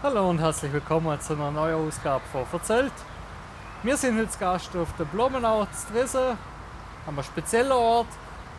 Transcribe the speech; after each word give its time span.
Hallo 0.00 0.30
und 0.30 0.38
herzlich 0.38 0.72
willkommen 0.72 1.20
zu 1.20 1.32
einer 1.32 1.50
neuen 1.50 1.88
Ausgabe 1.88 2.22
von 2.30 2.46
Verzählt. 2.46 2.92
Wir 3.82 3.96
sind 3.96 4.16
heute 4.16 4.38
Gast 4.38 4.76
auf 4.76 4.86
der 4.96 5.04
Blumenau 5.06 5.66
Dresen, 5.92 6.20
an 6.20 6.38
einem 7.08 7.24
speziellen 7.24 7.72
Ort. 7.72 8.06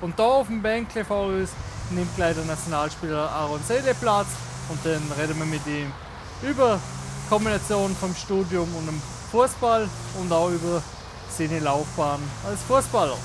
Und 0.01 0.19
da 0.19 0.23
auf 0.23 0.47
dem 0.47 0.61
Bänkle 0.61 1.05
vor 1.05 1.27
uns 1.27 1.51
nimmt 1.91 2.13
gleich 2.17 2.35
der 2.35 2.43
Nationalspieler 2.43 3.31
Aaron 3.31 3.63
Seele 3.63 3.95
Platz 3.95 4.27
und 4.67 4.85
dann 4.85 5.01
reden 5.17 5.39
wir 5.39 5.45
mit 5.45 5.65
ihm 5.65 5.89
über 6.41 6.77
die 7.23 7.29
Kombination 7.29 7.95
vom 7.95 8.13
Studium 8.13 8.67
und 8.75 8.87
dem 8.87 9.01
Fußball 9.31 9.87
und 10.19 10.33
auch 10.33 10.49
über 10.49 10.83
seine 11.29 11.59
Laufbahn 11.59 12.19
als 12.49 12.61
Fußballer. 12.63 13.17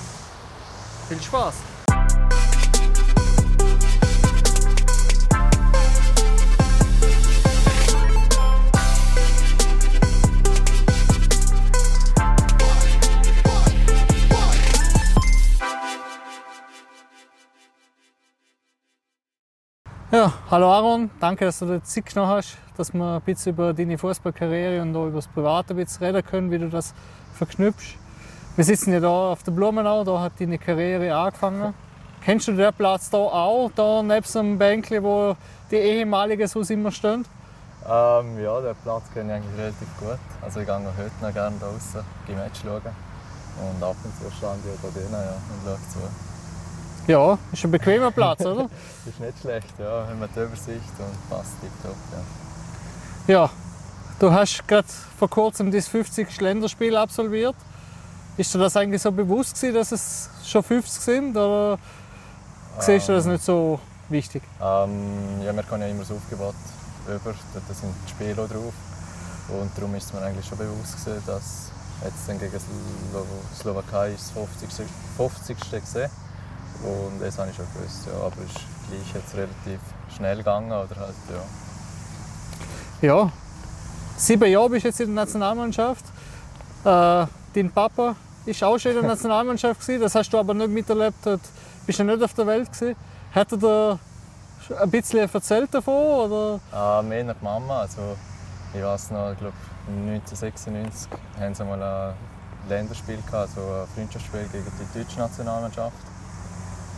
Viel 1.08 1.20
Spaß! 1.20 1.73
Ja, 20.14 20.32
hallo 20.48 20.70
Aaron, 20.70 21.10
danke, 21.18 21.44
dass 21.44 21.58
du 21.58 21.66
dir 21.66 21.82
Zeit 21.82 22.06
genommen 22.06 22.30
hast, 22.30 22.56
dass 22.76 22.94
wir 22.94 23.16
ein 23.16 23.20
bisschen 23.22 23.52
über 23.52 23.74
deine 23.74 23.98
Fußballkarriere 23.98 24.80
und 24.80 24.94
auch 24.94 25.08
über 25.08 25.16
das 25.16 25.26
Private 25.26 25.74
ein 25.74 25.76
bisschen 25.76 26.06
reden 26.06 26.24
können, 26.24 26.50
wie 26.52 26.58
du 26.60 26.68
das 26.68 26.94
verknüpfst. 27.32 27.96
Wir 28.54 28.64
sitzen 28.64 28.92
ja 28.92 29.00
da 29.00 29.32
auf 29.32 29.42
der 29.42 29.50
Blumenau, 29.50 30.04
da 30.04 30.20
hat 30.20 30.34
deine 30.38 30.56
Karriere 30.56 31.12
angefangen. 31.12 31.74
Kennst 32.24 32.46
du 32.46 32.52
den 32.52 32.72
Platz 32.74 33.10
da 33.10 33.18
auch, 33.18 33.72
da 33.74 34.04
neben 34.04 34.32
dem 34.32 34.56
Bänkli, 34.56 35.02
wo 35.02 35.34
die 35.72 35.78
ehemaligen 35.78 36.46
so 36.46 36.60
immer 36.60 36.92
stehen? 36.92 37.24
Ähm, 37.84 38.40
ja, 38.40 38.60
den 38.60 38.76
Platz 38.84 39.12
kenne 39.12 39.32
ich 39.32 39.36
eigentlich 39.42 39.58
relativ 39.58 39.98
gut. 39.98 40.18
Also 40.42 40.60
ich 40.60 40.66
gehe 40.66 40.76
auch 40.76 40.96
heute 40.96 41.10
noch 41.22 41.32
gerne 41.32 41.56
draußen, 41.58 42.02
die 42.28 42.34
Match 42.34 42.60
schauen. 42.62 42.82
Und 42.82 43.82
ab 43.82 43.96
und 44.04 44.14
zu 44.14 44.30
stand 44.30 44.60
ich 44.64 44.80
da 44.80 44.88
drinnen 44.96 45.10
ja, 45.10 45.32
und 45.32 45.64
schaue 45.64 45.78
zu. 45.92 46.33
Ja, 47.06 47.38
ist 47.52 47.64
ein 47.64 47.70
bequemer 47.70 48.10
Platz, 48.10 48.40
oder? 48.46 48.68
ist 49.06 49.20
nicht 49.20 49.38
schlecht, 49.38 49.78
ja. 49.78 50.06
Haben 50.08 50.20
wir 50.20 50.28
die 50.28 50.40
Übersicht 50.40 50.92
und 50.98 51.30
passt 51.30 51.52
tiptop, 51.60 51.96
ja. 53.26 53.34
Ja, 53.34 53.50
du 54.18 54.32
hast 54.32 54.66
gerade 54.66 54.88
vor 55.18 55.28
kurzem 55.28 55.70
das 55.70 55.86
50. 55.88 56.40
Länderspiel 56.40 56.96
absolviert. 56.96 57.56
Ist 58.38 58.54
dir 58.54 58.58
das 58.58 58.76
eigentlich 58.76 59.02
so 59.02 59.12
bewusst 59.12 59.54
gewesen, 59.54 59.74
dass 59.74 59.92
es 59.92 60.30
schon 60.44 60.62
50 60.62 61.02
sind? 61.02 61.36
Oder 61.36 61.78
siehst 62.78 63.08
du 63.08 63.12
das 63.12 63.26
nicht 63.26 63.44
so 63.44 63.78
wichtig? 64.08 64.42
Ähm, 64.60 65.42
ja, 65.44 65.54
wir 65.54 65.62
haben 65.70 65.80
ja 65.80 65.86
immer 65.88 66.04
so 66.04 66.14
aufgebaut 66.14 66.54
über, 67.06 67.34
da 67.54 67.74
sind 67.74 67.94
die 68.06 68.10
Spiele 68.10 68.34
drauf. 68.34 68.72
Und 69.48 69.70
darum 69.76 69.94
ist 69.94 70.06
es 70.06 70.12
mir 70.14 70.22
eigentlich 70.22 70.46
schon 70.46 70.56
bewusst 70.56 71.04
gewesen, 71.04 71.22
dass 71.26 71.70
jetzt 72.02 72.26
dann 72.26 72.38
gegen 72.38 72.58
Slo 72.58 73.26
Slowakei 73.54 74.12
das 74.12 74.30
50. 74.30 74.86
50. 75.18 75.58
gesehen 75.58 76.10
und 76.82 77.20
das 77.20 77.38
habe 77.38 77.50
ich 77.50 77.56
schon 77.56 77.66
gewusst, 77.74 78.06
ja. 78.06 78.18
Aber 78.18 78.36
es 78.44 78.50
ist 78.50 78.66
gleich 78.88 79.14
jetzt 79.14 79.34
relativ 79.34 79.80
schnell 80.14 80.38
gegangen. 80.38 80.70
Oder 80.70 80.96
halt, 80.96 81.14
ja. 83.00 83.08
ja, 83.08 83.32
sieben 84.16 84.50
Jahre 84.50 84.70
bist 84.70 84.84
du 84.84 84.88
jetzt 84.88 85.00
in 85.00 85.14
der 85.14 85.24
Nationalmannschaft. 85.24 86.04
Äh, 86.84 87.26
dein 87.54 87.70
Papa 87.72 88.16
war 88.46 88.68
auch 88.68 88.78
schon 88.78 88.92
in 88.92 89.00
der 89.00 89.08
Nationalmannschaft 89.08 89.80
gewesen. 89.80 90.02
Das 90.02 90.14
hast 90.14 90.30
du 90.30 90.38
aber 90.38 90.54
nicht 90.54 90.70
miterlebt. 90.70 91.24
Du 91.24 91.38
bist 91.86 91.98
ja 91.98 92.04
nicht 92.04 92.22
auf 92.22 92.34
der 92.34 92.46
Welt 92.46 92.72
gewesen. 92.72 92.96
Hat 93.34 93.52
er 93.52 93.58
dir 93.58 93.98
ein 94.80 94.90
bisschen 94.90 95.18
erzählt 95.18 95.72
davon? 95.72 95.94
Oder? 96.30 96.60
Ah, 96.72 97.02
mehr 97.02 97.24
nach 97.24 97.40
Mama. 97.40 97.80
Also, 97.80 98.16
ich 98.72 98.82
weiß 98.82 99.10
noch, 99.12 99.32
ich 99.32 99.38
glaube 99.38 99.56
1996 99.86 101.10
haben 101.38 101.54
sie 101.54 101.64
mal 101.64 101.82
ein 101.82 102.14
Länderspiel 102.68 103.16
gehabt, 103.16 103.34
also 103.34 103.60
ein 103.60 103.86
Freundschaftsspiel 103.94 104.48
gegen 104.52 104.64
die 104.64 104.98
deutsche 104.98 105.18
Nationalmannschaft. 105.18 105.96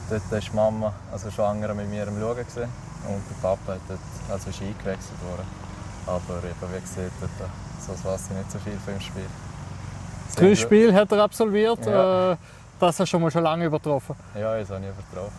Dort 0.09 0.31
war 0.31 0.39
die 0.39 0.51
Mama, 0.55 0.93
also 1.13 1.31
schwanger, 1.31 1.75
mit 1.75 1.91
mir 1.91 2.07
am 2.07 2.19
Schauen. 2.21 2.37
Gewesen. 2.37 2.69
Und 3.09 3.23
der 3.29 3.37
Papa 3.43 3.73
hat 3.73 3.81
dort, 3.89 3.99
also 4.31 4.51
ist 4.51 4.61
eingewechselt 4.61 5.21
worden. 5.29 5.47
Aber 6.07 6.39
eben, 6.39 6.75
wie 6.75 6.81
gesagt, 6.81 7.13
dort, 7.21 7.51
so 7.81 8.09
weiß 8.09 8.31
ich 8.31 8.37
nicht 8.37 8.51
so 8.51 8.59
viel 8.59 8.79
von 8.85 8.95
dem 8.95 9.01
Spiel. 9.01 9.27
Drei 10.37 10.55
Spiele 10.55 10.95
hat 10.95 11.11
er 11.13 11.23
absolviert. 11.23 11.85
Ja. 11.87 12.33
Äh, 12.33 12.37
das 12.79 12.89
hast 12.89 13.01
du 13.01 13.07
schon 13.07 13.23
mal 13.23 13.31
schon 13.31 13.43
lange 13.43 13.65
übertroffen. 13.65 14.15
Ja, 14.35 14.59
das 14.59 14.71
habe 14.71 14.85
ich 14.85 14.91
übertroffen. 14.91 15.33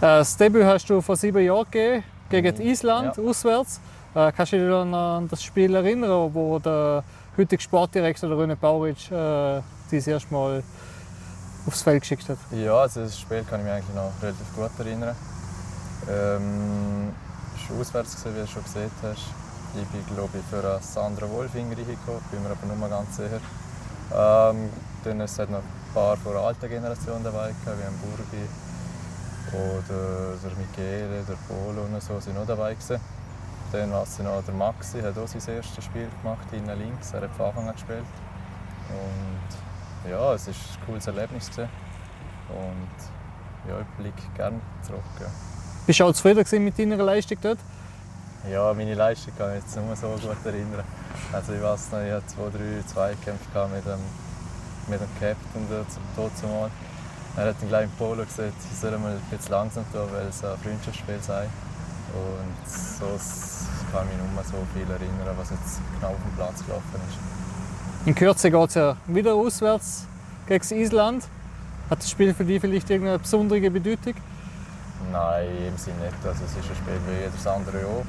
das 0.00 0.36
Debüt 0.36 0.64
hast 0.64 0.88
du 0.88 1.00
vor 1.00 1.16
sieben 1.16 1.44
Jahren 1.44 1.64
gegeben, 1.70 2.04
gegen 2.30 2.56
mhm. 2.56 2.70
Island, 2.70 3.16
ja. 3.16 3.22
auswärts. 3.22 3.80
Äh, 4.14 4.32
kannst 4.32 4.52
du 4.52 4.58
dich 4.58 4.74
an 4.74 5.28
das 5.28 5.42
Spiel 5.42 5.74
erinnern, 5.74 6.30
wo 6.32 6.58
der 6.58 7.02
heutige 7.36 7.60
Sportdirektor, 7.60 8.28
der 8.28 8.38
Rune 8.38 8.56
Bauric, 8.56 9.10
äh, 9.10 9.60
das 9.90 10.06
erste 10.06 10.32
Mal 10.32 10.62
aufs 11.68 11.82
Feld 11.82 12.00
geschickt 12.00 12.28
hat? 12.28 12.38
Ja, 12.50 12.74
also 12.74 13.02
das 13.02 13.18
Spiel 13.18 13.44
kann 13.44 13.60
ich 13.60 13.66
mich 13.66 13.74
eigentlich 13.74 13.94
noch 13.94 14.10
relativ 14.22 14.54
gut 14.56 14.70
erinnern. 14.78 15.14
Ähm, 16.08 17.12
es 17.54 17.70
war 17.70 17.80
auswärts, 17.80 18.16
gewesen, 18.16 18.36
wie 18.36 18.40
du 18.40 18.46
schon 18.46 18.64
gesehen 18.64 18.90
hast. 19.02 19.26
Ich 19.76 19.86
bin, 19.88 20.16
glaube 20.16 20.38
ich, 20.38 20.44
für 20.46 20.80
Sandra 20.80 21.28
Wolfinger 21.28 21.76
reingekommen, 21.76 22.22
bin 22.30 22.42
mir 22.42 22.50
aber 22.50 22.66
nicht 22.66 22.90
ganz 22.90 23.16
sicher. 23.16 23.40
Ähm, 24.16 24.70
dann 25.04 25.20
es 25.20 25.38
hat 25.38 25.50
noch 25.50 25.58
ein 25.58 25.92
paar 25.92 26.16
von 26.16 26.32
der 26.32 26.40
alten 26.40 26.68
Generation 26.68 27.22
dabei, 27.22 27.50
wie 27.50 27.70
ein 27.70 27.98
Burgi 28.00 28.48
oder 29.52 30.36
der 30.42 30.52
Michele, 30.56 31.22
der 31.28 31.36
Polo 31.46 31.82
und 31.82 32.02
so 32.02 32.18
sind 32.18 32.34
noch 32.34 32.46
dabei 32.46 32.72
gewesen. 32.72 32.98
Dann 33.72 33.92
war 33.92 34.04
es 34.04 34.18
noch 34.18 34.42
der 34.42 34.54
Maxi, 34.54 35.02
hat 35.02 35.18
auch 35.18 35.28
sein 35.28 35.54
erstes 35.54 35.84
Spiel 35.84 36.08
gemacht, 36.22 36.46
innen 36.52 36.78
links, 36.78 37.12
er 37.12 37.22
hat 37.22 37.30
von 37.36 37.46
Anfang 37.46 37.68
an 37.68 37.74
gespielt. 37.74 38.04
Und 38.88 39.67
ja, 40.08 40.34
es 40.34 40.46
war 40.46 40.54
ein 40.54 40.86
cooles 40.86 41.06
Erlebnis. 41.06 41.50
Gewesen. 41.50 41.68
Und 42.48 43.68
ja, 43.68 43.80
ich 43.80 43.86
blicke 43.96 44.22
gerne 44.36 44.60
zurück. 44.82 45.02
Ja. 45.20 45.26
Bist 45.86 46.00
du 46.00 46.04
auch 46.04 46.12
zufrieden 46.12 46.64
mit 46.64 46.78
deiner 46.78 46.96
Leistung 46.96 47.38
dort? 47.40 47.58
Ja, 48.50 48.72
meine 48.72 48.94
Leistung 48.94 49.32
kann 49.36 49.56
ich 49.56 49.62
jetzt 49.62 49.76
nur 49.76 49.96
so 49.96 50.08
gut 50.28 50.46
erinnern. 50.46 50.84
Also 51.32 51.52
ich 51.52 51.62
weiß 51.62 51.92
noch, 51.92 52.00
ich 52.00 52.12
hatte 52.12 52.26
zwei, 52.26 52.50
drei 52.50 52.82
Zweikämpfe 52.86 53.68
mit 53.74 53.84
dem, 53.84 54.00
mit 54.88 55.00
dem 55.00 55.08
Captain 55.18 55.66
dazu 56.16 56.46
mal. 56.46 56.70
Er 57.36 57.48
hat 57.48 57.56
dann 57.60 57.68
gleich 57.68 57.84
im 57.84 57.90
Polo 57.92 58.24
gesagt, 58.24 58.54
ich 58.72 58.78
soll 58.78 58.96
mal 58.98 59.12
ein 59.12 59.20
bisschen 59.30 59.52
langsam 59.52 59.84
tun, 59.92 60.08
weil 60.12 60.26
es 60.26 60.42
ein 60.44 60.56
Freundschaftsspiel 60.58 61.20
sei. 61.20 61.44
Und 62.14 62.68
so 62.68 63.06
kann 63.92 64.06
ich 64.08 64.16
mich 64.16 64.32
nur 64.32 64.44
so 64.44 64.66
viel 64.72 64.90
erinnern, 64.90 65.36
was 65.36 65.50
jetzt 65.50 65.80
genau 65.94 66.12
auf 66.12 66.22
dem 66.22 66.34
Platz 66.36 66.64
gelaufen 66.64 67.00
ist. 67.08 67.47
In 68.06 68.14
Kürze 68.14 68.50
geht 68.50 68.68
es 68.68 68.74
ja 68.74 68.96
wieder 69.06 69.34
auswärts 69.34 70.06
gegen 70.46 70.80
Island. 70.80 71.24
Hat 71.90 71.98
das 71.98 72.10
Spiel 72.10 72.32
für 72.34 72.44
dich 72.44 72.60
vielleicht 72.60 72.88
irgendeine 72.90 73.18
besondere 73.18 73.70
Bedeutung? 73.70 74.14
Nein, 75.12 75.48
im 75.68 75.76
Sinne 75.76 75.96
nicht. 76.00 76.14
Also 76.24 76.44
es 76.44 76.50
ist 76.52 76.70
ein 76.70 76.76
Spiel 76.76 77.00
wie 77.08 77.24
jedes 77.24 77.46
andere 77.46 77.86
auch. 77.86 78.04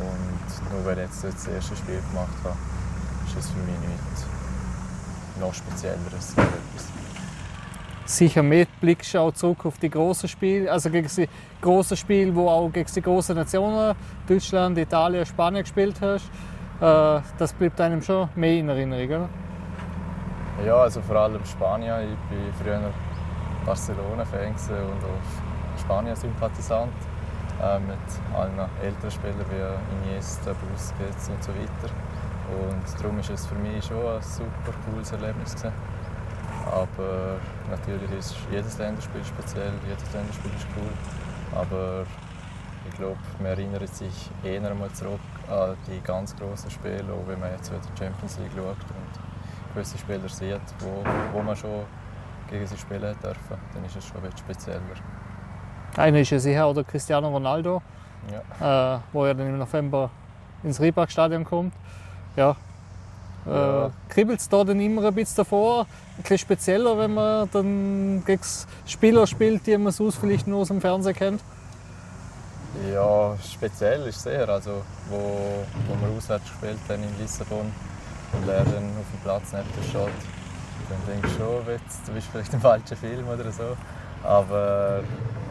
Und 0.00 0.72
nur 0.72 0.84
weil 0.84 0.98
ich 0.98 1.04
jetzt 1.04 1.24
das 1.24 1.46
erste 1.46 1.76
Spiel 1.76 2.00
gemacht 2.10 2.36
habe, 2.44 2.56
ist 3.26 3.36
es 3.38 3.50
für 3.50 3.58
mich 3.58 3.78
nichts 3.88 4.26
noch 5.40 5.54
Spezielleres. 5.54 6.34
Sicher 8.04 8.42
mit 8.42 8.68
blickst 8.80 9.14
du 9.14 9.18
auch 9.20 9.32
zurück 9.32 9.64
auf 9.66 9.78
die 9.78 9.88
grossen 9.88 10.28
Spiele, 10.28 10.70
also 10.70 10.90
gegen 10.90 11.08
die 11.16 11.28
grossen 11.60 11.96
Spiele, 11.96 12.34
wo 12.34 12.48
auch 12.48 12.70
gegen 12.70 12.90
die 12.92 13.02
grossen 13.02 13.36
Nationen, 13.36 13.94
Deutschland, 14.26 14.76
Italien, 14.78 15.24
Spanien 15.24 15.62
gespielt 15.62 15.96
hast. 16.00 16.24
Äh, 16.80 17.20
das 17.38 17.52
bleibt 17.52 17.80
einem 17.80 18.00
schon 18.00 18.28
mehr 18.34 18.54
in 18.54 18.68
Erinnerung, 18.68 19.06
oder? 19.06 19.28
Ja, 20.64 20.76
also 20.76 21.00
vor 21.02 21.16
allem 21.16 21.44
Spanien. 21.44 22.16
Ich 22.30 22.36
war 22.36 22.54
früher 22.62 22.92
Barcelona-Fan 23.66 24.48
und 24.48 25.04
auch 25.04 25.80
Spanien-Sympathisant. 25.80 26.92
Äh, 27.62 27.78
mit 27.80 27.98
allen 28.34 28.58
älteren 28.82 29.10
Spielern 29.10 29.44
wie 29.50 30.08
Iniesta, 30.08 30.52
Busquets 30.54 31.28
und 31.28 31.44
so 31.44 31.52
weiter. 31.52 31.92
Und 32.48 33.02
darum 33.02 33.16
war 33.18 33.34
es 33.34 33.46
für 33.46 33.54
mich 33.56 33.84
schon 33.84 33.98
ein 33.98 34.22
super 34.22 34.72
cooles 34.86 35.12
Erlebnis. 35.12 35.54
Gewesen. 35.54 35.72
Aber 36.64 37.36
natürlich 37.70 38.10
ist 38.12 38.36
jedes 38.50 38.78
Länderspiel 38.78 39.22
speziell, 39.24 39.72
jedes 39.86 40.12
Länderspiel 40.14 40.50
ist 40.56 40.66
cool. 40.74 41.58
Aber 41.58 42.06
ich 42.88 42.96
glaube, 42.96 43.18
man 43.38 43.48
erinnert 43.48 43.94
sich 43.94 44.30
eher 44.42 44.70
einmal 44.70 44.90
zurück 44.92 45.20
an 45.50 45.76
die 45.86 46.00
ganz 46.02 46.34
grossen 46.36 46.70
Spiele, 46.70 47.04
auch 47.12 47.26
wenn 47.26 47.40
man 47.40 47.50
jetzt 47.52 47.70
die 47.70 47.98
Champions 47.98 48.38
League 48.38 48.52
schaut 48.54 48.76
und 48.76 49.74
gewisse 49.74 49.98
Spieler 49.98 50.28
sieht, 50.28 50.60
wo, 50.80 51.04
wo 51.32 51.42
man 51.42 51.56
schon 51.56 51.84
gegen 52.48 52.66
sie 52.66 52.76
spielen 52.76 53.16
dürfen, 53.22 53.56
dann 53.74 53.84
ist 53.84 53.96
es 53.96 54.04
schon 54.06 54.24
etwas 54.24 54.40
spezieller. 54.40 54.80
Einer 55.96 56.20
ist 56.20 56.30
ja 56.30 56.38
sicher 56.38 56.68
oder 56.68 56.84
Cristiano 56.84 57.28
Ronaldo, 57.28 57.82
ja. 58.60 58.96
äh, 58.96 59.00
wo 59.12 59.24
er 59.24 59.34
dann 59.34 59.48
im 59.48 59.58
November 59.58 60.10
ins 60.62 60.80
Reebok-Stadion 60.80 61.44
kommt. 61.44 61.74
Ja. 62.36 62.56
Äh, 63.46 63.50
ja. 63.50 63.90
Kribbelt 64.08 64.40
es 64.40 64.48
da 64.48 64.62
dann 64.62 64.80
immer 64.80 65.04
ein 65.04 65.14
bisschen 65.14 65.36
davor? 65.38 65.86
Ein 66.16 66.22
bisschen 66.22 66.38
spezieller, 66.38 66.96
wenn 66.98 67.14
man 67.14 67.48
dann 67.52 68.22
gegen 68.24 68.42
Spieler 68.86 69.26
spielt, 69.26 69.66
die 69.66 69.76
man 69.78 69.92
sonst 69.92 70.16
vielleicht 70.16 70.46
nur 70.46 70.60
aus 70.60 70.68
dem 70.68 70.80
Fernsehen 70.80 71.14
kennt? 71.14 71.42
Ja, 72.92 73.36
speziell 73.42 74.06
ist 74.06 74.22
sehr. 74.22 74.48
Also, 74.48 74.82
wo, 75.08 75.16
wo 75.16 76.00
wir 76.00 76.16
auswärts 76.16 76.44
gespielt 76.44 76.78
haben 76.88 77.02
in 77.02 77.18
Lissabon 77.18 77.72
und 78.32 78.48
er 78.48 78.64
dann 78.64 78.90
auf 78.98 79.10
dem 79.12 79.20
Platz 79.24 79.52
neben 79.52 79.68
dir 79.76 79.88
steht, 79.88 80.20
dann 80.88 81.00
denke 81.06 81.26
ich 81.26 81.34
schon, 81.34 81.66
jetzt, 81.66 82.06
du 82.06 82.12
bist 82.12 82.28
vielleicht 82.30 82.52
im 82.54 82.60
falschen 82.60 82.96
Film 82.96 83.28
oder 83.28 83.50
so. 83.50 83.76
Aber 84.22 85.02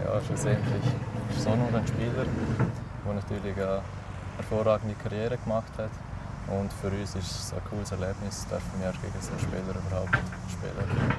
ja, 0.06 0.22
schlussendlich 0.26 0.84
ist 1.30 1.44
so 1.44 1.56
nur 1.56 1.68
ein 1.74 1.88
Spieler, 1.88 2.26
der 3.06 3.14
natürlich 3.14 3.56
eine 3.58 3.82
hervorragende 4.38 4.96
Karriere 4.96 5.38
gemacht 5.38 5.72
hat. 5.78 5.92
Und 6.48 6.72
für 6.74 6.88
uns 6.88 7.16
ist 7.16 7.32
es 7.32 7.54
ein 7.54 7.62
cooles 7.70 7.92
Erlebnis, 7.92 8.48
dürfen 8.50 8.72
wir 8.80 8.92
gegen 8.92 9.22
so 9.22 9.32
einen 9.32 9.40
Spieler 9.40 9.76
überhaupt 9.88 10.18
spielen. 10.50 11.14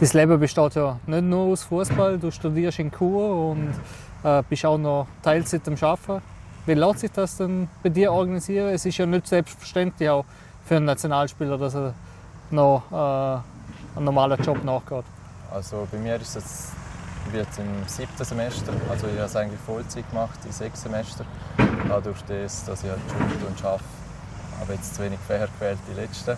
Dein 0.00 0.08
Leben 0.12 0.40
besteht 0.40 0.74
ja 0.76 0.98
nicht 1.06 1.24
nur 1.24 1.52
aus 1.52 1.64
Fußball. 1.64 2.18
Du 2.18 2.30
studierst 2.30 2.78
in 2.78 2.90
Chur 2.90 3.50
und 3.50 3.74
äh, 4.22 4.42
bist 4.48 4.64
auch 4.64 4.78
noch 4.78 5.06
Teilzeit 5.22 5.66
am 5.68 5.74
Arbeiten. 5.80 6.22
Wie 6.66 6.74
lässt 6.74 7.00
sich 7.00 7.10
das 7.10 7.36
denn 7.36 7.68
bei 7.82 7.88
dir 7.88 8.12
organisieren? 8.12 8.68
Es 8.68 8.84
ist 8.84 8.98
ja 8.98 9.06
nicht 9.06 9.26
selbstverständlich 9.26 10.08
auch 10.10 10.24
für 10.64 10.76
einen 10.76 10.86
Nationalspieler, 10.86 11.56
dass 11.56 11.74
er 11.74 11.94
noch 12.50 12.82
äh, 12.92 13.96
einen 13.96 14.04
normalen 14.04 14.42
Job 14.42 14.62
nachgeht. 14.64 15.04
Also 15.50 15.88
bei 15.90 15.98
mir 15.98 16.16
ist 16.16 16.36
es 16.36 16.72
jetzt 17.32 17.58
im 17.58 17.86
siebten 17.86 18.24
Semester, 18.24 18.72
also 18.90 19.06
ich 19.06 19.14
habe 19.14 19.24
es 19.24 19.36
eigentlich 19.36 19.60
Vollzeit 19.60 20.08
gemacht, 20.10 20.38
in 20.44 20.52
sechs 20.52 20.82
Semester. 20.82 21.24
Dadurch, 21.88 22.22
dass 22.22 22.62
ich 22.68 22.90
halt 22.90 23.00
Schule 23.10 23.46
und 23.48 23.64
arbeite, 23.64 23.84
habe 24.60 24.74
jetzt 24.74 24.94
zu 24.94 25.02
wenig 25.02 25.18
Fächer 25.26 25.48
gewählt 25.58 25.78
die 25.90 26.00
letzten 26.00 26.36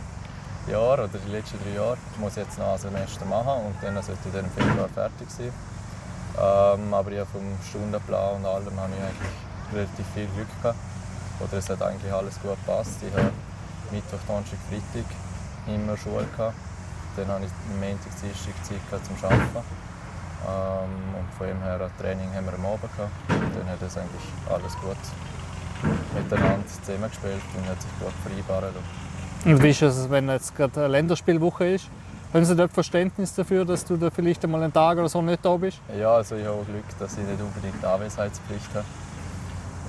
Jahre 0.71 1.05
oder 1.05 1.19
die 1.27 1.33
letzten 1.33 1.59
drei 1.63 1.75
Jahre. 1.75 1.97
Ich 2.13 2.21
muss 2.21 2.37
jetzt 2.37 2.59
noch 2.59 2.73
ein 2.73 2.79
Semester 2.79 3.25
machen 3.25 3.67
und 3.67 3.75
dann 3.83 3.95
sollte 4.03 4.21
ich 4.27 4.33
dann 4.33 4.45
im 4.45 4.51
Februar 4.51 4.89
fertig 4.89 5.31
sein. 5.31 5.53
Ähm, 6.39 6.95
aber 6.95 7.13
ja, 7.13 7.25
vom 7.25 7.43
Stundenplan 7.69 8.37
und 8.37 8.47
allem 8.47 8.81
habe 8.81 8.93
ich 8.97 9.03
eigentlich 9.03 9.75
relativ 9.75 10.07
viel 10.15 10.27
Glück 10.35 10.49
gehabt. 10.63 10.79
Oder 11.41 11.59
es 11.59 11.69
hat 11.69 11.83
eigentlich 11.83 12.13
alles 12.13 12.41
gut 12.41 12.57
gepasst. 12.65 12.99
Ich 13.07 13.13
habe 13.13 13.33
Mittwoch, 13.91 14.19
Donnerstag, 14.27 14.59
Freitag 14.69 15.09
immer 15.67 15.97
Schule 15.97 16.27
gehabt. 16.37 16.55
Dann 17.17 17.29
habe 17.29 17.45
ich 17.45 17.51
am 17.51 17.81
Montag, 17.81 18.13
Dienstag 18.21 18.55
Zeit 18.63 19.05
zum 19.05 19.17
Arbeiten. 19.25 19.65
Ähm, 20.41 21.15
und 21.19 21.35
von 21.37 21.47
dem 21.47 21.63
her, 21.63 21.81
ein 21.81 21.91
Training 21.99 22.33
haben 22.35 22.47
wir 22.47 22.55
am 22.55 22.67
Abend 22.67 22.91
gehabt. 22.97 23.13
Dann 23.29 23.69
hat 23.69 23.83
es 23.83 23.97
eigentlich 23.97 24.27
alles 24.49 24.75
gut 24.79 25.01
miteinander 26.15 26.67
zusammengespielt 26.67 27.43
und 27.57 27.69
hat 27.69 27.81
sich 27.81 27.91
gut 27.99 28.13
vereinbaren 28.23 28.75
lassen. 28.75 29.53
Und 29.53 29.63
wie 29.63 29.71
ist 29.71 29.83
es, 29.83 30.11
wenn 30.11 30.29
jetzt 30.29 30.55
gerade 30.55 30.81
eine 30.81 30.89
Länderspielwoche 30.89 31.67
ist? 31.67 31.89
Haben 32.33 32.45
Sie 32.45 32.55
dort 32.55 32.73
Verständnis 32.73 33.35
dafür, 33.35 33.65
dass 33.65 33.85
du 33.85 33.97
da 33.97 34.09
vielleicht 34.09 34.45
einmal 34.45 34.63
einen 34.63 34.73
Tag 34.73 34.97
oder 34.99 35.09
so 35.09 35.21
nicht 35.21 35.45
da 35.45 35.57
bist? 35.57 35.81
Ja, 35.99 36.15
also 36.15 36.37
ich 36.37 36.47
habe 36.47 36.63
Glück, 36.63 36.87
dass 37.01 37.19
ich 37.19 37.27
nicht 37.27 37.43
unbedingt 37.43 37.85
Anwesenheitspflicht 37.85 38.71
habe. 38.71 38.87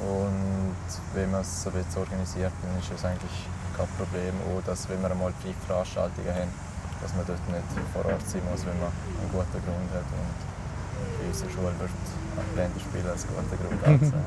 Und 0.02 0.90
wenn 1.14 1.30
man 1.30 1.42
es 1.42 1.62
so 1.62 1.70
jetzt 1.70 1.96
organisiert, 1.96 2.52
dann 2.66 2.74
ist 2.82 2.90
es 2.90 3.06
eigentlich 3.06 3.46
kein 3.78 3.86
Problem. 3.94 4.34
Auch, 4.50 4.66
dass 4.66 4.90
wenn 4.90 5.00
wir 5.04 5.12
einmal 5.12 5.32
Pflichtveranstaltungen 5.38 6.34
haben, 6.34 6.50
dass 7.06 7.14
man 7.14 7.30
dort 7.30 7.46
nicht 7.46 7.70
vor 7.94 8.06
Ort 8.10 8.26
sein 8.26 8.42
muss, 8.50 8.66
wenn 8.66 8.80
man 8.82 8.90
einen 8.90 9.30
guten 9.30 9.62
Grund 9.62 9.90
hat. 9.94 10.10
Und 10.10 10.38
bei 10.98 11.28
unserer 11.30 11.50
Schule 11.54 11.78
wird 11.78 11.94
Länderspiel 12.58 13.06
als 13.06 13.22
guter 13.30 13.54
Grund 13.54 13.86
angesehen. 13.86 14.26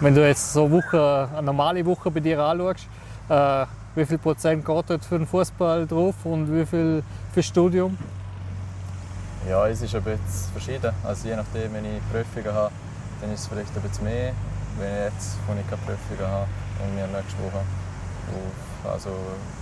Wenn 0.00 0.14
du 0.14 0.26
jetzt 0.26 0.52
so 0.52 0.68
Woche, 0.70 1.28
eine 1.32 1.42
normale 1.42 1.86
Woche 1.86 2.10
bei 2.10 2.18
dir 2.18 2.40
anschaust, 2.40 2.88
äh, 3.28 3.64
wie 3.94 4.04
viel 4.04 4.18
Prozent 4.18 4.66
geht 4.66 4.90
dort 4.90 5.04
für 5.04 5.18
den 5.18 5.26
Fußball 5.26 5.86
drauf 5.86 6.16
und 6.24 6.52
wie 6.52 6.66
viel 6.66 7.02
für 7.32 7.40
das 7.40 7.46
Studium? 7.46 7.96
Ja, 9.48 9.68
es 9.68 9.82
ist 9.82 9.94
ein 9.94 10.02
bisschen 10.02 10.52
verschieden. 10.52 10.92
Also 11.04 11.28
je 11.28 11.36
nachdem, 11.36 11.72
wenn 11.74 11.84
ich 11.84 12.02
Prüfungen 12.10 12.52
habe, 12.52 12.72
dann 13.20 13.32
ist 13.32 13.40
es 13.42 13.46
vielleicht 13.46 13.74
ein 13.76 13.82
bisschen 13.82 14.04
mehr. 14.04 14.32
Wenn 14.80 14.90
ich 14.90 15.12
jetzt, 15.12 15.38
wo 15.46 15.52
ich 15.52 15.70
keine 15.70 15.80
Prüfungen 15.82 16.28
habe 16.28 16.48
und 16.82 16.96
wir 16.96 17.06
nächste 17.06 17.38
Woche 17.38 17.62
auf 17.62 18.92
also 18.92 19.10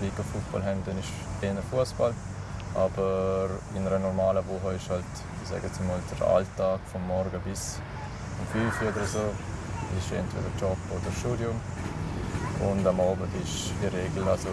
Liga 0.01 0.23
Football 0.33 0.65
haben, 0.65 0.81
dann 0.87 0.99
ist 0.99 1.13
eher 1.43 1.55
Fußball. 1.71 2.15
Aber 2.75 3.51
in 3.77 3.87
einer 3.87 3.99
normalen 3.99 4.43
Woche 4.49 4.77
ist 4.77 4.89
halt, 4.89 5.05
ich 5.43 5.49
sage 5.49 5.67
jetzt 5.67 5.79
mal, 5.85 6.01
der 6.19 6.27
Alltag 6.27 6.81
von 6.91 7.07
morgen 7.07 7.39
bis 7.45 7.81
um 8.41 8.47
5 8.61 8.81
Uhr 8.81 8.89
oder 8.89 9.07
so, 9.07 9.21
ist 9.99 10.13
entweder 10.13 10.51
Job 10.61 10.77
oder 10.91 11.13
Studium. 11.19 11.57
Und 12.61 12.87
am 12.87 13.01
Abend 13.01 13.29
ist 13.43 13.73
in 13.73 13.91
der 13.91 13.93
Regel 13.93 14.29
also 14.29 14.49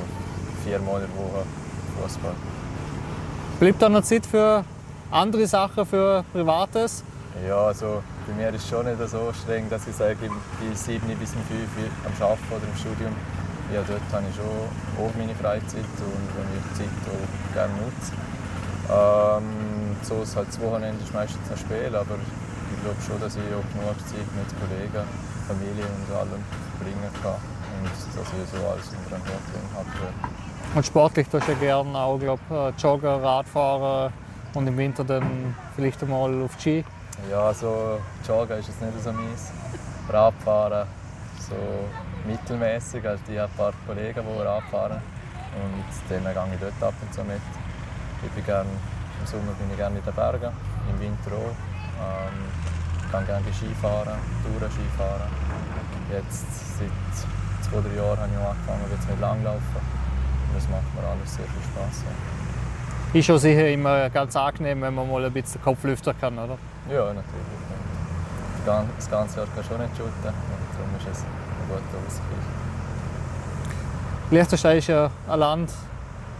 viermal 0.63 1.01
in 1.01 1.07
der 1.07 1.15
Woche 1.17 1.45
Fußball. 2.01 2.33
Bleibt 3.59 3.81
da 3.81 3.89
noch 3.89 4.03
Zeit 4.03 4.25
für 4.25 4.63
andere 5.11 5.45
Sachen, 5.47 5.85
für 5.85 6.23
Privates? 6.31 7.03
Ja, 7.47 7.67
also 7.67 8.01
bei 8.27 8.33
mir 8.33 8.49
ist 8.49 8.63
es 8.63 8.69
schon 8.69 8.85
nicht 8.85 9.09
so 9.09 9.31
streng, 9.33 9.69
dass 9.69 9.87
ich 9.87 9.95
sage, 9.95 10.13
ich 10.13 10.19
bin 10.19 10.31
7 10.75 11.01
bis 11.19 11.31
5 11.31 11.41
am 12.05 12.23
Arbeiten 12.23 12.41
oder 12.49 12.67
im 12.67 12.77
Studium. 12.77 13.15
Ja, 13.73 13.81
dort 13.87 14.01
habe 14.11 14.25
ich 14.29 14.35
schon 14.35 14.45
auch 14.45 15.13
meine 15.17 15.35
Freizeit 15.35 15.85
und 16.01 16.27
wenn 16.35 16.47
ich 16.57 16.65
die 16.71 16.79
Zeit 16.79 16.97
auch 17.05 17.53
gerne 17.53 17.73
nutze. 17.73 18.11
Ähm, 18.89 19.95
so 20.01 20.23
ist 20.23 20.35
halt 20.35 20.47
das 20.47 20.59
Wochenende 20.59 21.03
ist 21.03 21.13
meistens 21.13 21.51
ein 21.51 21.57
Spiel, 21.57 21.95
aber 21.95 22.15
ich 22.79 22.85
glaube 22.85 23.01
schon, 23.01 23.19
dass 23.19 23.35
ich 23.35 23.43
auch 23.51 23.67
genug 23.75 23.99
Zeit 24.07 24.29
mit 24.39 24.47
Kollegen, 24.55 25.05
Familie 25.47 25.83
und 25.83 26.15
allem 26.15 26.43
verbringen 26.77 27.11
kann 27.21 27.35
und 27.75 27.91
dass 27.91 28.31
ich 28.31 28.49
so 28.49 28.67
alles 28.67 28.87
unter 28.95 29.15
einem 29.15 29.25
Hut 29.25 29.87
habe. 29.99 30.13
Und 30.75 30.85
sportlich 30.85 31.27
tust 31.27 31.47
du 31.47 31.51
ja 31.51 31.57
gerne 31.57 31.97
auch 31.97 32.17
glaub, 32.17 32.39
äh, 32.51 32.69
Joggen, 32.77 33.21
Radfahren 33.21 34.13
und 34.53 34.67
im 34.67 34.77
Winter 34.77 35.03
dann 35.03 35.55
vielleicht 35.75 36.01
einmal 36.03 36.41
auf 36.41 36.55
die 36.55 36.61
Ski. 36.61 36.85
Ja, 37.29 37.47
also 37.47 37.99
Joggen 38.25 38.57
ist 38.59 38.69
jetzt 38.69 38.81
nicht 38.81 39.03
so 39.03 39.11
meins. 39.11 39.51
Radfahren 40.07 40.87
so 41.37 41.55
mittelmäßig. 42.25 43.05
Also 43.05 43.23
ich 43.27 43.39
habe 43.39 43.51
ein 43.51 43.57
paar 43.57 43.73
Kollegen, 43.87 44.23
die 44.23 44.41
Radfahren 44.41 45.01
und 45.55 46.09
denen 46.09 46.23
gehe 46.23 46.53
ich 46.53 46.59
dort 46.61 46.93
ab 46.93 46.93
und 47.01 47.13
zu 47.13 47.23
mit. 47.23 47.41
Ich 48.23 48.31
bin 48.31 48.45
gern, 48.45 48.67
Im 49.19 49.25
Sommer 49.25 49.51
bin 49.59 49.69
ich 49.71 49.77
gerne 49.77 49.97
in 49.97 50.05
den 50.05 50.13
Bergen, 50.13 50.51
im 50.89 50.99
Winter 50.99 51.31
auch. 51.35 51.55
Ähm, 51.99 52.68
ich 53.09 53.17
gehe 53.17 53.25
gerne 53.25 53.45
Skifahren, 53.51 54.19
Touren-Skifahren. 54.45 55.31
Jetzt 56.11 56.45
seit 56.77 57.65
zwei, 57.65 57.81
drei 57.81 57.95
Jahren 57.95 58.19
habe 58.19 58.29
ich 58.31 58.37
angefangen 58.37 58.85
jetzt 58.91 59.09
mit 59.09 59.19
Langlaufen. 59.19 59.81
Das 60.53 60.69
macht 60.69 60.93
mir 60.93 61.09
alles 61.09 61.35
sehr 61.35 61.45
viel 61.45 61.63
Spaß. 61.73 62.03
Ja. 62.05 63.19
Ist 63.19 63.25
schon 63.25 63.39
sicher 63.39 63.67
immer 63.67 64.09
ganz 64.11 64.35
angenehm, 64.35 64.81
wenn 64.81 64.93
man 64.93 65.09
mal 65.09 65.25
ein 65.25 65.33
bisschen 65.33 65.59
den 65.59 65.63
Kopf 65.63 65.83
lüften 65.83 66.13
kann, 66.21 66.37
oder? 66.37 66.57
Ja, 66.89 67.07
natürlich. 67.07 67.25
Das 68.95 69.09
ganze 69.09 69.37
Jahr 69.37 69.47
du 69.55 69.61
auch 69.61 69.79
nicht 69.79 69.97
shooten. 69.97 70.11
Darum 70.21 70.35
ist 70.99 71.07
es 71.11 71.23
ein 71.23 71.27
guter 71.67 71.81
Ausgleich. 72.05 72.45
Liechtenstein 74.29 74.77
ist 74.77 74.87
ja 74.87 75.09
ein 75.27 75.39
Land, 75.39 75.71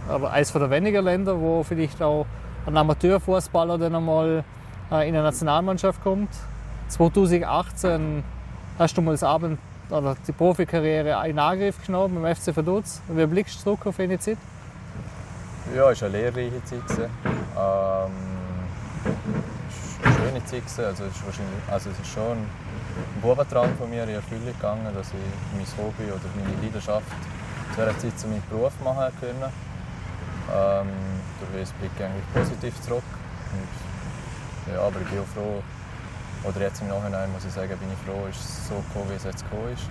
aber 0.08 0.30
eines 0.30 0.52
der 0.52 0.70
wenigen 0.70 1.04
Länder, 1.04 1.40
wo 1.40 1.64
vielleicht 1.64 2.00
auch 2.00 2.26
ein 2.66 2.76
Amateurfußballer 2.76 3.78
dann 3.78 3.96
einmal 3.96 4.44
äh, 4.92 5.08
in 5.08 5.16
eine 5.16 5.24
Nationalmannschaft 5.24 6.00
kommt. 6.04 6.28
2018 6.90 8.24
hast 8.78 8.96
du 8.96 9.02
mal 9.02 9.12
das 9.12 9.22
Abend 9.22 9.58
oder 9.90 10.16
die 10.26 10.32
Profikarriere 10.32 11.28
in 11.28 11.38
Angriff 11.38 11.84
genommen 11.86 12.20
beim 12.20 12.34
FC 12.34 12.54
Vaduz. 12.56 13.00
Wie 13.08 13.26
blickst 13.26 13.60
du 13.60 13.62
zurück 13.62 13.86
auf 13.86 14.00
eine 14.00 14.18
Zeit? 14.18 14.38
Ja, 15.74 15.90
es 15.90 16.02
war 16.02 16.08
eine 16.08 16.18
lehrreiche 16.18 16.64
Zeit. 16.64 16.80
Ähm, 16.98 18.10
eine 20.02 20.14
schöne 20.14 20.44
Zeit. 20.44 20.84
Also 20.84 21.04
es, 21.04 21.14
ist 21.14 21.24
wahrscheinlich, 21.24 21.62
also 21.70 21.90
es 21.90 21.98
ist 22.00 22.12
schon 22.12 22.38
ein 22.38 22.46
Bubentraum 23.22 23.76
von 23.78 23.88
mir 23.88 24.02
in 24.02 24.10
Erfüllung 24.10 24.46
gegangen, 24.46 24.86
dass 24.94 25.08
ich 25.08 25.56
mein 25.56 25.84
Hobby 25.84 26.10
oder 26.10 26.20
meine 26.34 26.60
Leidenschaft 26.60 27.06
zu 27.74 27.82
einer 27.82 27.96
Zeit 27.98 28.18
zu 28.18 28.26
meinem 28.26 28.42
Beruf 28.50 28.72
machen 28.82 29.12
konnte. 29.20 29.52
Ähm, 30.52 30.88
durch 31.38 31.62
das 31.62 31.72
blicke 31.74 31.94
ich 31.98 32.04
eigentlich 32.04 32.24
positiv 32.34 32.80
zurück. 32.82 33.04
Und, 33.52 34.74
ja, 34.74 34.80
aber 34.80 35.00
ich 35.00 35.06
bin 35.06 35.20
auch 35.20 35.26
froh, 35.26 35.62
oder 36.44 36.60
jetzt 36.60 36.80
im 36.80 36.88
Nachhinein 36.88 37.30
muss 37.32 37.44
ich 37.44 37.52
sagen, 37.52 37.76
bin 37.78 37.88
ich 37.92 37.98
froh, 38.06 38.26
dass 38.26 38.36
es 38.36 38.68
so 38.68 38.74
gekommen, 38.76 39.10
wie 39.10 39.14
es 39.14 39.24
jetzt 39.24 39.44
gekommen 39.44 39.72
ist. 39.72 39.84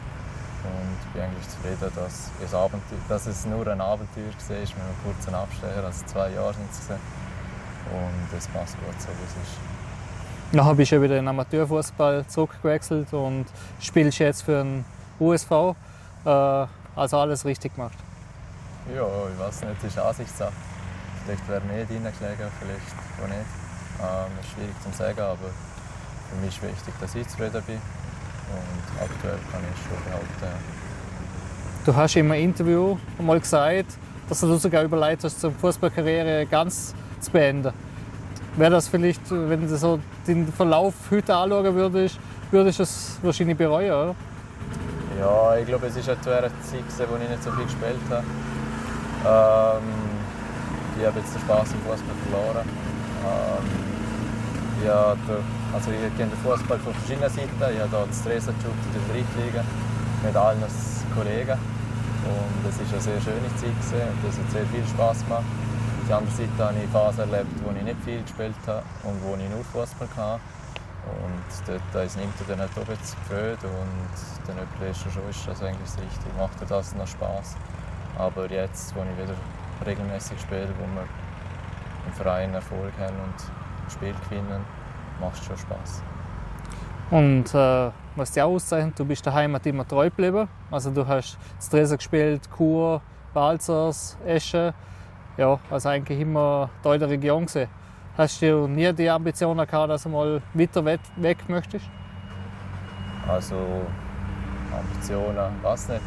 Und 0.63 1.13
bin 1.13 1.22
eigentlich 1.22 1.48
zufrieden, 1.48 1.91
dass 1.96 2.32
es, 2.44 2.53
Abenteuer, 2.53 3.00
dass 3.08 3.25
es 3.27 3.46
nur 3.46 3.65
ein 3.68 3.79
Abenteuer 3.79 4.25
war, 4.25 4.58
mit 4.58 4.75
einem 4.75 5.03
kurzen 5.03 5.34
Abstecher, 5.34 5.84
also 5.86 6.06
zwei 6.06 6.32
Jahre 6.32 6.53
sind 6.53 6.70
es. 6.72 6.89
Und 6.89 8.38
es 8.38 8.48
passt 8.48 8.75
gut 8.75 9.00
so, 9.00 9.08
wie 9.08 9.25
es 9.25 9.48
ist. 9.48 9.58
Nachher 10.51 10.75
bist 10.75 10.91
du 10.91 11.01
wieder 11.01 11.15
in 11.15 11.25
den 11.25 11.27
Amateurfußball 11.29 12.25
zurückgewechselt 12.27 13.13
und 13.13 13.46
spielst 13.79 14.20
jetzt 14.20 14.41
für 14.41 14.63
den 14.63 14.84
USV. 15.20 15.75
Äh, 16.25 16.65
also 16.96 17.18
alles 17.18 17.46
richtig 17.46 17.75
gemacht. 17.75 17.98
Ja, 18.94 19.06
ich 19.32 19.39
weiß 19.39 19.62
nicht, 19.62 19.84
das 19.84 19.91
ist 19.91 20.00
Ansichtssache. 20.00 20.53
Vielleicht 21.24 21.48
wäre 21.48 21.62
mehr 21.62 21.82
reingelegen, 21.82 22.51
vielleicht 22.60 22.96
auch 23.22 23.27
nicht. 23.27 23.50
Ähm, 24.01 24.32
ist 24.41 24.50
schwierig 24.51 24.75
zu 24.82 24.98
sagen, 24.98 25.20
aber 25.20 25.51
für 26.29 26.45
mich 26.45 26.55
ist 26.55 26.63
wichtig, 26.63 26.93
dass 27.00 27.15
ich 27.15 27.27
zufrieden 27.27 27.62
bin. 27.65 27.75
Und 27.75 29.01
aktuell 29.01 29.38
kann 29.51 29.62
ich 29.62 29.81
schon 29.83 30.03
behaupten. 30.05 30.63
Du 31.86 31.95
hast 31.95 32.15
in 32.15 32.31
einem 32.31 32.43
Interview 32.43 32.98
mal 33.19 33.39
gesagt, 33.39 33.98
dass 34.27 34.39
du 34.41 34.55
sogar 34.57 34.83
überlegt 34.83 35.24
hast, 35.24 35.43
die 35.43 35.51
Fußballkarriere 35.51 36.45
ganz 36.45 36.93
zu 37.19 37.31
beenden. 37.31 37.74
Wäre 38.57 38.71
das 38.71 38.88
vielleicht, 38.88 39.21
wenn 39.29 39.67
du 39.67 39.77
so 39.77 40.00
den 40.27 40.51
Verlauf 40.51 40.93
heute 41.12 41.36
anschauen 41.36 41.75
würdest, 41.75 42.19
würdest 42.51 42.79
du 42.79 42.83
es 42.83 43.17
wahrscheinlich 43.21 43.57
bereuen, 43.57 43.91
oder? 43.91 44.15
Ja, 45.19 45.57
ich 45.57 45.65
glaube, 45.65 45.88
es 45.88 45.95
war 45.95 46.15
während 46.25 46.25
der 46.25 46.62
Zeit, 46.63 47.09
wo 47.09 47.15
ich 47.15 47.29
nicht 47.29 47.43
so 47.43 47.51
viel 47.51 47.65
gespielt 47.65 47.98
habe. 48.09 48.24
Ähm, 49.25 49.83
ich 51.00 51.05
habe 51.05 51.19
jetzt 51.19 51.33
den 51.33 51.41
Spaß 51.41 51.71
im 51.74 51.79
Fußball 51.81 52.15
verloren. 52.29 52.69
Ähm, 53.25 54.86
ja, 54.86 55.15
der, 55.27 55.38
also 55.73 55.91
ich 55.91 55.99
kenne 56.17 56.31
den 56.31 56.39
Fußball 56.43 56.79
von 56.79 56.93
verschiedenen 56.93 57.29
Seiten. 57.29 57.53
Ich 57.55 57.61
habe 57.61 57.73
hier 57.73 58.07
das 58.07 58.23
Dresden 58.23 58.55
in 58.57 58.93
der 58.93 59.05
Drittliga 59.13 59.63
mit 60.23 60.35
allen 60.35 60.63
Kollegen. 61.15 61.57
Und 62.25 62.61
es 62.67 62.77
war 62.79 62.85
eine 62.91 63.01
sehr 63.01 63.21
schöne 63.21 63.49
Zeit 63.55 63.69
und 63.69 64.29
es 64.29 64.38
hat 64.38 64.51
sehr 64.51 64.65
viel 64.67 64.85
Spaß 64.85 65.23
gemacht. 65.25 65.45
Auf 66.01 66.07
der 66.07 66.17
anderen 66.17 66.38
Seite 66.38 66.63
habe 66.63 66.75
ich 66.83 66.89
Phasen 66.89 67.19
erlebt, 67.19 67.53
wo 67.63 67.71
ich 67.71 67.83
nicht 67.83 68.01
viel 68.03 68.21
gespielt 68.21 68.55
habe 68.67 68.83
und 69.03 69.17
wo 69.23 69.35
ich 69.35 69.49
nur 69.49 69.63
Fußball 69.71 70.09
hatte. 70.17 70.41
Und 71.09 71.49
dort 71.65 72.05
ist 72.05 72.17
nimmt 72.17 72.33
er 72.41 72.45
dann 72.47 72.59
halt 72.59 72.71
auch 72.75 72.89
jetzt 72.89 73.15
blöd 73.29 73.57
und 73.63 74.13
dann 74.45 74.57
überlegst 74.57 75.05
du 75.05 75.09
schon, 75.09 75.29
ist 75.29 75.47
das 75.47 75.63
eigentlich 75.63 75.89
das 75.89 76.38
macht 76.38 76.59
dir 76.61 76.65
das 76.65 76.93
noch 76.95 77.07
Spaß. 77.07 77.55
Aber 78.17 78.51
jetzt, 78.51 78.93
wo 78.95 79.01
ich 79.01 79.23
wieder 79.23 79.38
regelmäßig 79.85 80.39
spiele, 80.41 80.69
wo 80.77 80.85
wir 80.93 81.07
im 82.05 82.13
Verein 82.13 82.53
Erfolg 82.53 82.91
haben 82.99 83.15
und 83.15 83.91
Spiel 83.91 84.13
gewinnen, 84.29 84.65
macht 85.19 85.43
schon 85.43 85.57
Spaß. 85.57 86.01
Und 87.11 87.53
äh, 87.55 87.91
was 88.15 88.31
dich 88.31 88.43
auch 88.43 88.53
auszeichnet, 88.53 88.99
du 88.99 89.05
bist 89.05 89.25
der 89.25 89.33
Heimat 89.33 89.65
immer 89.65 89.88
treu 89.88 90.09
geblieben. 90.09 90.47
Also 90.69 90.91
du 90.91 91.07
hast 91.07 91.38
Stresa 91.61 91.95
gespielt, 91.95 92.41
Chur, 92.55 93.01
Balzers, 93.33 94.17
Esche. 94.25 94.73
Ja, 95.38 95.59
also 95.71 95.89
eigentlich 95.89 96.19
immer 96.19 96.69
da 96.83 96.93
in 96.93 96.99
der 96.99 97.09
Region 97.09 97.45
gesehen. 97.45 97.69
Hast 98.17 98.41
du 98.41 98.67
nie 98.67 98.91
die 98.93 99.09
Ambition 99.09 99.57
gehabt, 99.57 99.89
dass 99.89 100.03
du 100.03 100.09
mal 100.09 100.41
weiter 100.53 100.83
weg 100.83 101.38
möchtest? 101.47 101.85
Also 103.27 103.55
Ambitionen, 104.77 105.55
was 105.61 105.88
nicht. 105.88 106.01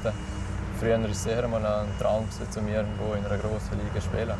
Früher 0.79 1.01
war 1.01 1.09
es 1.09 1.23
sehr 1.23 1.49
mal 1.49 1.65
ein 1.65 1.87
Traum, 1.99 2.29
zu 2.31 2.61
mir 2.61 2.77
irgendwo 2.77 3.15
in 3.15 3.25
einer 3.25 3.39
grossen 3.39 3.79
Liga 3.79 3.95
zu 3.95 4.03
spielen. 4.03 4.37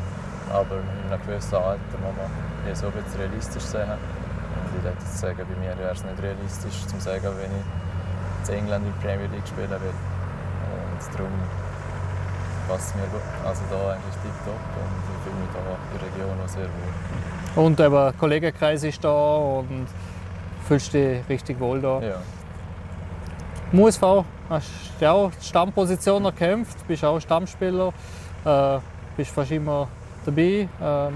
Aber 0.53 0.77
in 0.77 1.13
einem 1.13 1.23
gewissen 1.23 1.55
Alter 1.55 1.99
muss 2.03 2.15
man 2.17 2.69
eher 2.69 2.77
so 2.77 2.87
ein 2.87 2.93
bisschen 2.93 3.21
realistisch 3.21 3.63
sehen. 3.63 3.89
Ich 4.67 4.83
würde 4.83 4.97
sagen, 5.05 5.37
bei 5.39 5.61
mir 5.61 5.79
wäre 5.79 5.93
es 5.93 6.05
nicht 6.05 6.23
realistisch, 6.23 6.87
zu 6.87 7.01
sagen, 7.01 7.25
wenn 7.25 7.51
ich 7.51 8.49
in 8.49 8.55
England 8.59 8.87
in 8.87 8.93
der 8.93 9.09
Premier 9.09 9.29
League 9.29 9.47
spielen 9.47 9.71
will. 9.71 9.79
Und 9.79 11.15
darum 11.15 11.33
passt 12.69 12.95
mir 12.97 13.03
also 13.47 13.63
da 13.71 13.93
eigentlich 13.93 14.15
tiptop 14.23 14.63
und 14.79 14.93
ich 15.11 15.23
fühle 15.23 15.37
mich 15.37 15.51
da 15.53 15.59
in 15.61 15.99
der 15.99 16.25
Region 16.25 16.45
auch 16.45 16.49
sehr 16.49 16.65
wohl. 16.65 17.65
Und 17.65 17.79
der 17.79 18.15
Kollegenkreis 18.19 18.85
ist 18.85 19.05
da 19.05 19.37
und 19.37 19.87
fühlst 20.67 20.95
dich 20.95 21.29
richtig 21.29 21.61
wohl 21.61 21.81
da. 21.81 22.01
Ja. 22.01 22.17
MUSV 23.73 24.25
hast 24.49 24.71
du 25.01 25.11
auch 25.11 25.31
die 25.31 25.47
Stammposition 25.47 26.25
erkämpft, 26.25 26.87
bist 26.87 27.05
auch 27.05 27.21
Stammspieler, 27.21 27.93
äh, 28.45 28.79
bist 29.17 29.31
fast 29.31 29.51
immer 29.51 29.89
dabei. 30.25 30.69
Ähm, 30.83 31.15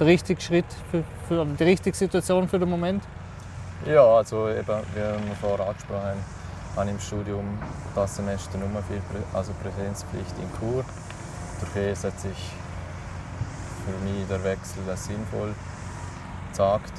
der 0.00 0.06
richtige 0.06 0.40
Schritt 0.40 0.64
für, 0.90 1.04
für, 1.28 1.44
die 1.44 1.64
richtige 1.64 1.96
Situation 1.96 2.48
für 2.48 2.58
den 2.58 2.70
Moment? 2.70 3.04
Ja, 3.86 4.02
also 4.02 4.48
eben, 4.48 4.66
wie 4.94 5.28
wir 5.28 5.36
vorher 5.40 5.68
angesprochen 5.68 6.02
haben, 6.02 6.24
habe 6.76 6.86
ich 6.86 6.94
im 6.94 7.00
Studium 7.00 7.58
das 7.94 8.16
Semester 8.16 8.58
nur 8.58 8.68
viel 8.82 9.02
also 9.34 9.52
Präsenzpflicht 9.62 10.34
in 10.38 10.50
Kur. 10.58 10.84
Durch 11.60 11.88
das 11.88 12.04
hat 12.04 12.18
sich 12.18 12.38
für 13.84 14.04
mich 14.04 14.26
der 14.28 14.42
Wechsel 14.42 14.82
als 14.88 15.04
sinnvoll 15.04 15.54
gesagt, 16.50 16.92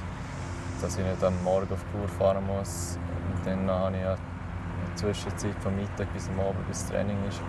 dass 0.81 0.97
ich 0.97 1.03
nicht 1.03 1.23
am 1.23 1.33
Morgen 1.43 1.73
auf 1.73 1.83
Kur 1.91 2.07
fahren 2.19 2.45
muss. 2.45 2.97
Und 3.35 3.45
dann 3.45 3.69
habe 3.69 3.95
ich 3.95 4.03
die 4.91 4.95
Zwischenzeit 4.95 5.55
vom 5.61 5.75
Mittag 5.75 6.11
bis 6.13 6.27
am 6.29 6.39
Abend, 6.39 6.67
bis 6.67 6.81
das 6.81 6.89
Training 6.89 7.17
ist. 7.27 7.39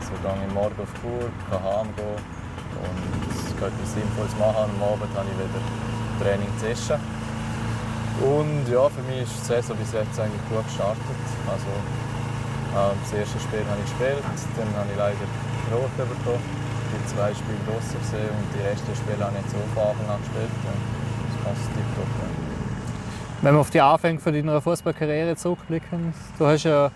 So 0.00 0.12
gehe 0.22 0.46
ich 0.46 0.54
morgen 0.54 0.80
auf 0.82 0.92
Kur, 1.00 1.30
kann 1.50 1.62
heimgehen 1.62 2.39
und 2.76 2.98
es 3.30 3.50
geht 3.54 3.74
mir 3.74 3.88
sinnvoll 3.88 4.28
zu 4.28 4.36
machen. 4.36 4.70
Am 4.70 4.82
Abend 4.82 5.10
habe 5.16 5.26
ich 5.26 5.36
wieder 5.38 5.62
Training 6.20 6.52
zu. 6.58 6.98
Und 8.20 8.68
ja, 8.68 8.84
für 8.88 9.02
mich 9.08 9.24
ist 9.24 9.40
die 9.40 9.46
Saison 9.56 9.76
bis 9.76 9.92
jetzt 9.92 10.20
eigentlich 10.20 10.44
gut 10.48 10.64
gestartet. 10.64 11.00
Also, 11.48 11.72
ähm, 12.76 12.96
das 13.00 13.12
erste 13.16 13.40
Spiel 13.40 13.64
habe 13.64 13.80
ich 13.80 13.90
gespielt, 13.90 14.22
dann 14.22 14.70
habe 14.76 14.88
ich 14.92 14.98
leider 14.98 15.26
rot 15.72 15.90
bekommen 15.96 16.70
die 16.90 17.06
zwei 17.06 17.32
Spiele 17.34 17.58
draussen 17.66 17.98
gesehen 18.00 18.30
und 18.30 18.48
die 18.54 18.62
restlichen 18.66 18.96
Spiele 18.96 19.24
habe 19.24 19.36
ich 19.38 19.50
so 19.50 19.58
von 19.74 19.82
Anfang 19.82 20.10
an 20.10 20.20
gespielt. 20.20 20.50
Und 20.50 20.80
das 21.28 21.44
passt 21.44 21.66
tiptop. 21.74 22.10
Ja. 22.18 22.28
Wenn 23.42 23.54
wir 23.54 23.60
auf 23.60 23.70
die 23.70 23.80
Anfänge 23.80 24.18
von 24.18 24.32
deiner 24.32 24.60
Fußballkarriere 24.60 25.36
zurückblicken, 25.36 26.12
du 26.38 26.46
hast 26.46 26.64
ja 26.64 26.90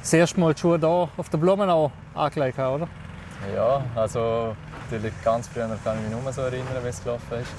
das 0.00 0.12
erste 0.12 0.40
Mal 0.40 0.54
die 0.54 0.60
Schuhe 0.60 0.78
hier 0.78 1.08
auf 1.16 1.28
der 1.30 1.38
Blumenau 1.38 1.90
angelegt, 2.14 2.58
oder? 2.58 2.88
Ja, 3.54 3.82
also 3.94 4.56
natürlich 4.84 5.12
ganz 5.24 5.48
früher 5.48 5.68
kann 5.84 5.98
ich 5.98 6.10
mich 6.10 6.22
nur 6.22 6.32
so 6.32 6.42
erinnern, 6.42 6.82
wie 6.82 6.88
es 6.88 7.02
gelaufen 7.02 7.40
ist. 7.40 7.50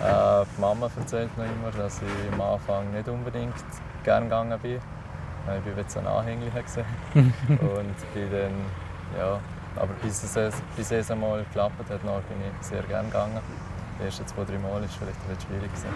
Äh, 0.00 0.44
die 0.56 0.60
Mama 0.60 0.88
erzählt 0.96 1.36
noch 1.36 1.44
immer, 1.44 1.70
dass 1.76 2.00
ich 2.02 2.32
am 2.32 2.40
Anfang 2.40 2.90
nicht 2.92 3.08
unbedingt 3.08 3.54
gern 4.04 4.24
gegangen 4.24 4.58
bin. 4.60 4.76
Ich 4.76 5.48
war 5.48 5.78
jetzt 5.78 5.96
ein 5.96 6.06
Anhänglicher 6.06 6.84
und 7.14 8.14
bin 8.14 8.30
dann 8.30 8.52
ja, 9.18 9.40
aber 9.76 9.92
bis 10.02 10.22
es, 10.22 10.62
bis 10.76 10.90
es 10.90 11.10
einmal 11.10 11.42
geklappt 11.44 11.78
hat, 11.78 12.02
bin 12.02 12.10
ich 12.10 12.66
sehr 12.66 12.82
gerne 12.82 13.08
gegangen. 13.08 13.40
Die 13.98 14.04
ersten 14.04 14.26
zwei, 14.26 14.44
drei 14.44 14.58
Mal 14.58 14.70
war 14.70 14.80
vielleicht 14.80 15.00
ein 15.02 15.34
bisschen 15.34 15.48
schwierig. 15.48 15.70
Gewesen. 15.72 15.88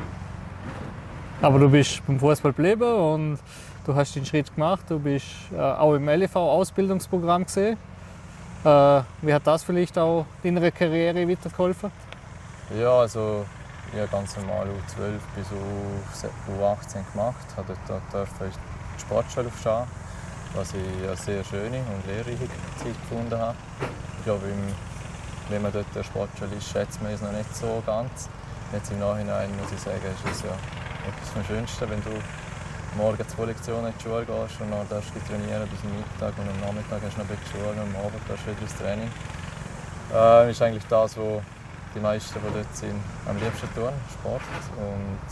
Aber 1.43 1.59
du 1.59 1.69
bist 1.69 2.07
beim 2.07 2.19
Fußball 2.19 2.53
geblieben 2.53 2.95
und 2.95 3.39
du 3.85 3.95
hast 3.95 4.15
den 4.15 4.25
Schritt 4.25 4.55
gemacht. 4.55 4.85
Du 4.89 4.99
bist 4.99 5.27
äh, 5.53 5.61
auch 5.61 5.95
im 5.95 6.09
LEV-Ausbildungsprogramm 6.09 7.45
gesehen. 7.45 7.77
Äh, 8.65 9.03
wie 9.23 9.35
hat 9.35 9.47
das 9.47 9.65
vielleicht 9.65 9.99
auch 9.99 10.27
deiner 10.43 10.71
Karriere 10.71 11.29
weitergeholfen? 11.29 11.91
Ja, 12.79 13.01
also 13.01 13.45
ich 13.93 13.99
habe 13.99 14.09
ganz 14.09 14.37
normal 14.37 14.69
U12 14.69 15.19
bis 15.35 15.47
U18 15.49 17.13
gemacht. 17.13 17.47
Ich 17.49 18.13
durfte 18.13 18.51
die 18.51 19.01
Sportschule 19.01 19.49
aufschauen 19.49 19.87
was 20.55 20.75
ich 20.75 21.07
eine 21.07 21.17
sehr 21.17 21.45
schöne 21.45 21.79
und 21.79 22.07
lehrreiche 22.07 22.49
Zeit 22.77 22.95
gefunden 23.09 23.39
habe. 23.39 23.57
Ich 24.19 24.25
glaube, 24.25 24.43
wenn 25.49 25.63
man 25.63 25.73
dort 25.73 25.87
der 25.95 26.03
Sportschule 26.03 26.55
ist, 26.57 26.71
schätzt 26.71 27.03
man 27.03 27.13
es 27.13 27.23
noch 27.23 27.33
nicht 27.33 27.55
so 27.57 27.83
ganz. 27.87 28.29
Jetzt 28.73 28.91
im 28.91 28.99
Nachhinein 29.01 29.51
muss 29.61 29.73
ich 29.73 29.81
sagen, 29.81 29.97
ist 29.97 30.37
es 30.37 30.43
ja 30.43 30.55
etwas 31.09 31.29
vom 31.33 31.45
Schönsten, 31.45 31.91
wenn 31.91 32.03
du 32.05 32.11
morgen 32.97 33.29
zwei 33.29 33.47
Lektionen 33.47 33.87
in 33.87 33.95
die 33.99 34.03
Schule 34.03 34.25
gehst 34.25 34.61
und 34.61 34.71
dann 34.71 34.89
darfst 34.89 35.11
du 35.15 35.21
trainieren 35.27 35.69
bis 35.69 35.81
zum 35.81 35.91
Mittag 35.97 36.33
und 36.37 36.49
am 36.49 36.61
Nachmittag 36.61 37.01
hast 37.03 37.17
du 37.17 37.23
noch 37.23 37.31
ein 37.31 37.37
bisschen 37.37 37.53
Schule 37.53 37.73
und 37.73 37.81
am 37.81 37.97
Abend 38.05 38.21
darfst 38.29 38.45
du 38.45 38.51
wieder 38.51 38.63
ins 38.63 38.77
Training. 38.77 39.11
Äh, 40.13 40.51
ist 40.51 40.63
eigentlich 40.63 40.87
das, 40.89 41.17
was 41.17 41.43
die 41.95 42.01
meisten, 42.01 42.39
die 42.41 42.53
dort 42.53 42.77
sind, 42.77 43.01
am 43.29 43.37
liebsten 43.37 43.69
tun, 43.75 43.93
Sport. 44.13 44.43
Und 44.77 45.29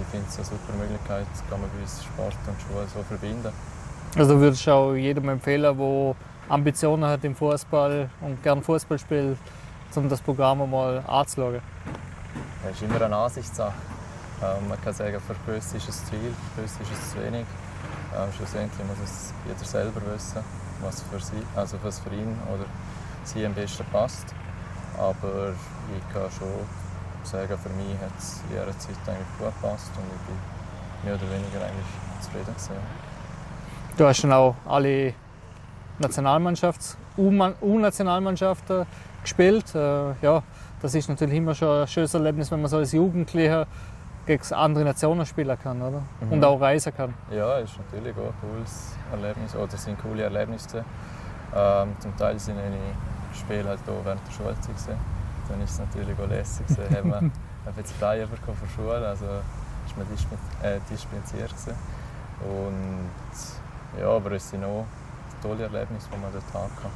ich 0.00 0.06
finde 0.08 0.26
es 0.28 0.36
eine 0.36 0.44
super 0.44 0.72
Möglichkeit, 0.78 1.26
kann 1.50 1.60
man 1.60 1.70
bei 1.70 1.82
uns 1.82 2.04
Sport 2.04 2.36
und 2.46 2.56
Schule 2.62 2.86
so 2.92 3.02
verbinden. 3.02 3.52
Also 4.16 4.40
würde 4.40 4.56
ich 4.56 4.70
auch 4.70 4.94
jedem 4.94 5.28
empfehlen, 5.28 5.76
der 5.76 6.14
Ambitionen 6.48 7.04
hat 7.04 7.24
im 7.24 7.34
Fußball 7.34 8.08
und 8.20 8.42
gern 8.42 8.62
Fußball 8.62 8.98
spielt, 8.98 9.38
um 9.94 10.08
das 10.08 10.20
Programm 10.20 10.70
mal 10.70 11.02
anzuschauen. 11.06 11.60
Das 12.64 12.72
ist 12.72 12.82
immer 12.82 13.00
eine 13.02 13.16
Ansichtssache. 13.16 13.93
Ähm, 14.44 14.68
man 14.68 14.80
kann 14.82 14.92
sagen, 14.92 15.18
für 15.20 15.34
gewisse 15.46 15.76
ist 15.78 15.88
es 15.88 16.04
zu 16.04 16.10
viel, 16.10 16.34
für 16.54 16.60
gewisse 16.60 16.82
ist 16.82 16.92
es 16.92 17.10
zu 17.12 17.18
wenig. 17.24 17.46
Ähm, 18.14 18.32
schlussendlich 18.36 18.86
muss 18.86 18.98
es 19.02 19.32
jeder 19.46 19.64
selber 19.64 20.00
wissen, 20.12 20.42
was 20.82 21.02
für, 21.02 21.18
sie, 21.18 21.42
also 21.56 21.78
was 21.82 21.98
für 22.00 22.10
ihn 22.10 22.36
oder 22.52 22.66
sie 23.24 23.46
am 23.46 23.54
besten 23.54 23.84
passt. 23.90 24.34
Aber 24.98 25.54
ich 25.96 26.12
kann 26.12 26.30
schon 26.30 26.48
sagen, 27.22 27.56
für 27.58 27.70
mich 27.70 27.96
hat 28.00 28.12
es 28.18 28.42
in 28.50 28.56
ihrer 28.56 28.78
Zeit 28.78 28.96
eigentlich 29.06 29.26
gut 29.38 29.48
gepasst 29.48 29.90
und 29.96 30.04
ich 30.12 30.26
bin 30.26 30.36
mehr 31.04 31.14
oder 31.14 31.30
weniger 31.30 31.64
eigentlich 31.64 32.20
zufrieden 32.20 32.54
gewesen. 32.54 33.04
Du 33.96 34.04
hast 34.04 34.22
dann 34.24 34.32
auch 34.32 34.54
alle 34.66 35.14
Nationalmannschafts-, 36.00 36.96
U-Nationalmannschaften 37.16 38.86
gespielt. 39.22 39.74
Äh, 39.74 40.12
ja, 40.20 40.42
das 40.82 40.94
ist 40.94 41.08
natürlich 41.08 41.36
immer 41.36 41.54
schon 41.54 41.82
ein 41.82 41.88
schönes 41.88 42.12
Erlebnis, 42.12 42.50
wenn 42.50 42.60
man 42.60 42.68
so 42.68 42.76
als 42.76 42.92
Jugendlicher 42.92 43.66
gegen 44.26 44.54
andere 44.54 44.84
Nationen 44.84 45.26
spielen 45.26 45.56
kann 45.62 45.80
oder? 45.82 46.02
Mhm. 46.20 46.32
und 46.32 46.44
auch 46.44 46.60
reisen 46.60 46.94
kann. 46.96 47.14
Ja, 47.30 47.58
ist 47.58 47.78
natürlich 47.78 48.16
auch 48.16 48.28
ein 48.28 48.34
cooles 48.40 48.96
Erlebnis 49.12 49.54
oder 49.54 49.76
sind 49.76 50.00
coole 50.00 50.22
Erlebnisse. 50.22 50.84
Ähm, 51.54 51.88
zum 51.98 52.16
Teil 52.16 52.38
sind 52.38 52.56
ich 52.58 53.38
Spiele 53.38 53.68
halt 53.68 53.80
auch 53.80 54.04
während 54.04 54.26
der 54.26 54.32
Schulzeit 54.32 54.74
gesehen. 54.74 54.98
Dann 55.48 55.60
ist 55.60 55.72
es 55.72 55.78
natürlich 55.78 56.18
auch 56.18 56.28
lässig 56.28 56.66
gewesen. 56.66 56.96
haben 56.96 57.10
wir 57.10 57.72
jetzt 57.76 57.92
Flyer 57.92 58.26
bekommen 58.26 58.56
von 58.56 58.68
der 58.68 58.74
Schule, 58.74 59.08
also 59.08 59.26
ist 59.86 59.96
man 59.96 60.06
äh, 60.62 60.78
dispensiert 60.90 61.50
gewesen. 61.50 61.74
Und 62.40 64.00
ja, 64.00 64.08
aber 64.08 64.32
es 64.32 64.50
sind 64.50 64.64
auch 64.64 64.86
tolle 65.42 65.64
Erlebnisse, 65.64 66.08
die 66.12 66.20
man 66.20 66.32
dort 66.32 66.54
haben 66.54 66.72
kann. 66.80 66.90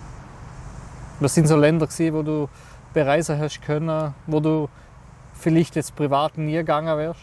Was 1.20 1.35
sind 1.35 1.49
so 1.49 1.56
Länder, 1.56 1.88
wo 1.88 2.23
du 2.23 2.49
bereisen 2.92 3.38
hast 3.38 3.61
können, 3.62 4.14
wo 4.26 4.40
du 4.40 4.68
vielleicht 5.38 5.76
jetzt 5.76 5.95
privat 5.97 6.37
nie 6.37 6.52
gegangen 6.52 6.97
wärst? 6.97 7.21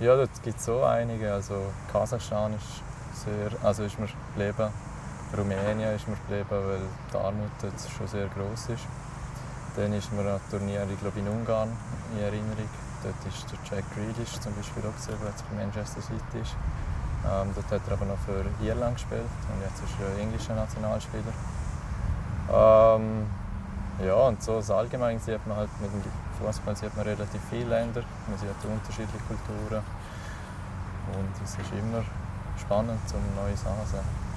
Ja, 0.00 0.16
dort 0.16 0.42
gibt 0.42 0.58
es 0.58 0.64
so 0.64 0.82
einige. 0.82 1.32
Also 1.32 1.54
Kasachstan 1.92 2.54
ist, 2.54 3.24
sehr, 3.24 3.50
also 3.62 3.82
ist 3.82 3.98
mir 3.98 4.08
geblieben. 4.34 4.70
Rumänien 5.36 5.94
ist 5.94 6.08
mir 6.08 6.16
geblieben, 6.16 6.46
weil 6.50 6.80
die 7.12 7.16
Armut 7.16 7.50
dort 7.60 7.74
schon 7.96 8.06
sehr 8.06 8.26
groß 8.28 8.70
ist. 8.70 8.86
Dann 9.76 9.92
ist 9.92 10.12
mir 10.12 10.22
ein 10.22 10.40
Turnier, 10.50 10.86
ich 10.92 11.00
glaube 11.00 11.18
in 11.20 11.28
Ungarn, 11.28 11.68
in 12.12 12.24
Erinnerung. 12.24 12.68
Dort 13.02 13.32
ist 13.32 13.46
der 13.50 13.58
Jack 13.64 13.84
Grealish 13.94 14.40
zum 14.40 14.54
Beispiel 14.54 14.82
auch 14.88 14.96
gesehen, 14.96 15.16
der 15.22 15.30
jetzt 15.30 15.44
bei 15.48 15.56
Manchester 15.56 16.02
City 16.02 16.40
ist. 16.42 16.56
Ähm, 17.24 17.50
dort 17.54 17.70
hat 17.70 17.80
er 17.86 17.92
aber 17.92 18.06
noch 18.06 18.18
für 18.24 18.44
Irland 18.64 18.96
gespielt 18.96 19.28
und 19.52 19.60
jetzt 19.62 19.82
ist 19.84 19.94
er 20.00 20.20
englischer 20.20 20.54
Nationalspieler. 20.54 21.32
Ähm, 22.50 23.26
ja, 24.04 24.14
und 24.14 24.42
so 24.42 24.60
allgemein 24.74 25.18
sieht 25.20 25.46
man 25.46 25.58
halt 25.58 25.70
mit 25.80 25.92
dem 25.92 26.02
Fußball 26.44 26.76
sieht 26.76 26.96
man 26.96 27.06
relativ 27.06 27.40
viele 27.50 27.68
Länder, 27.68 28.02
man 28.28 28.38
sieht 28.38 28.50
unterschiedliche 28.64 29.24
Kulturen 29.28 29.82
und 31.12 31.44
es 31.44 31.50
ist 31.50 31.72
immer 31.72 32.02
spannend, 32.58 33.00
um 33.12 33.42
neue 33.42 33.56
Sachen 33.56 33.84
zu 33.84 33.92
sehen. 33.92 34.30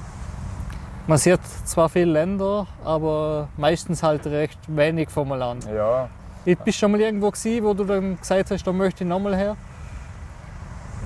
Man 1.05 1.17
sieht 1.17 1.41
zwar 1.65 1.89
viele 1.89 2.13
Länder, 2.13 2.65
aber 2.83 3.49
meistens 3.57 4.03
halt 4.03 4.25
recht 4.25 4.59
wenig 4.67 5.09
vom 5.09 5.29
Land. 5.29 5.65
Ja. 5.65 6.07
Ich 6.45 6.57
bist 6.57 6.77
du 6.77 6.79
schon 6.81 6.91
mal 6.91 7.01
irgendwo 7.01 7.29
gewesen, 7.29 7.63
wo 7.63 7.73
du 7.73 7.83
dann 7.83 8.17
gesagt 8.19 8.51
hast, 8.51 8.65
da 8.65 8.71
möchte 8.71 9.03
ich 9.03 9.09
nochmal 9.09 9.35
her? 9.35 9.55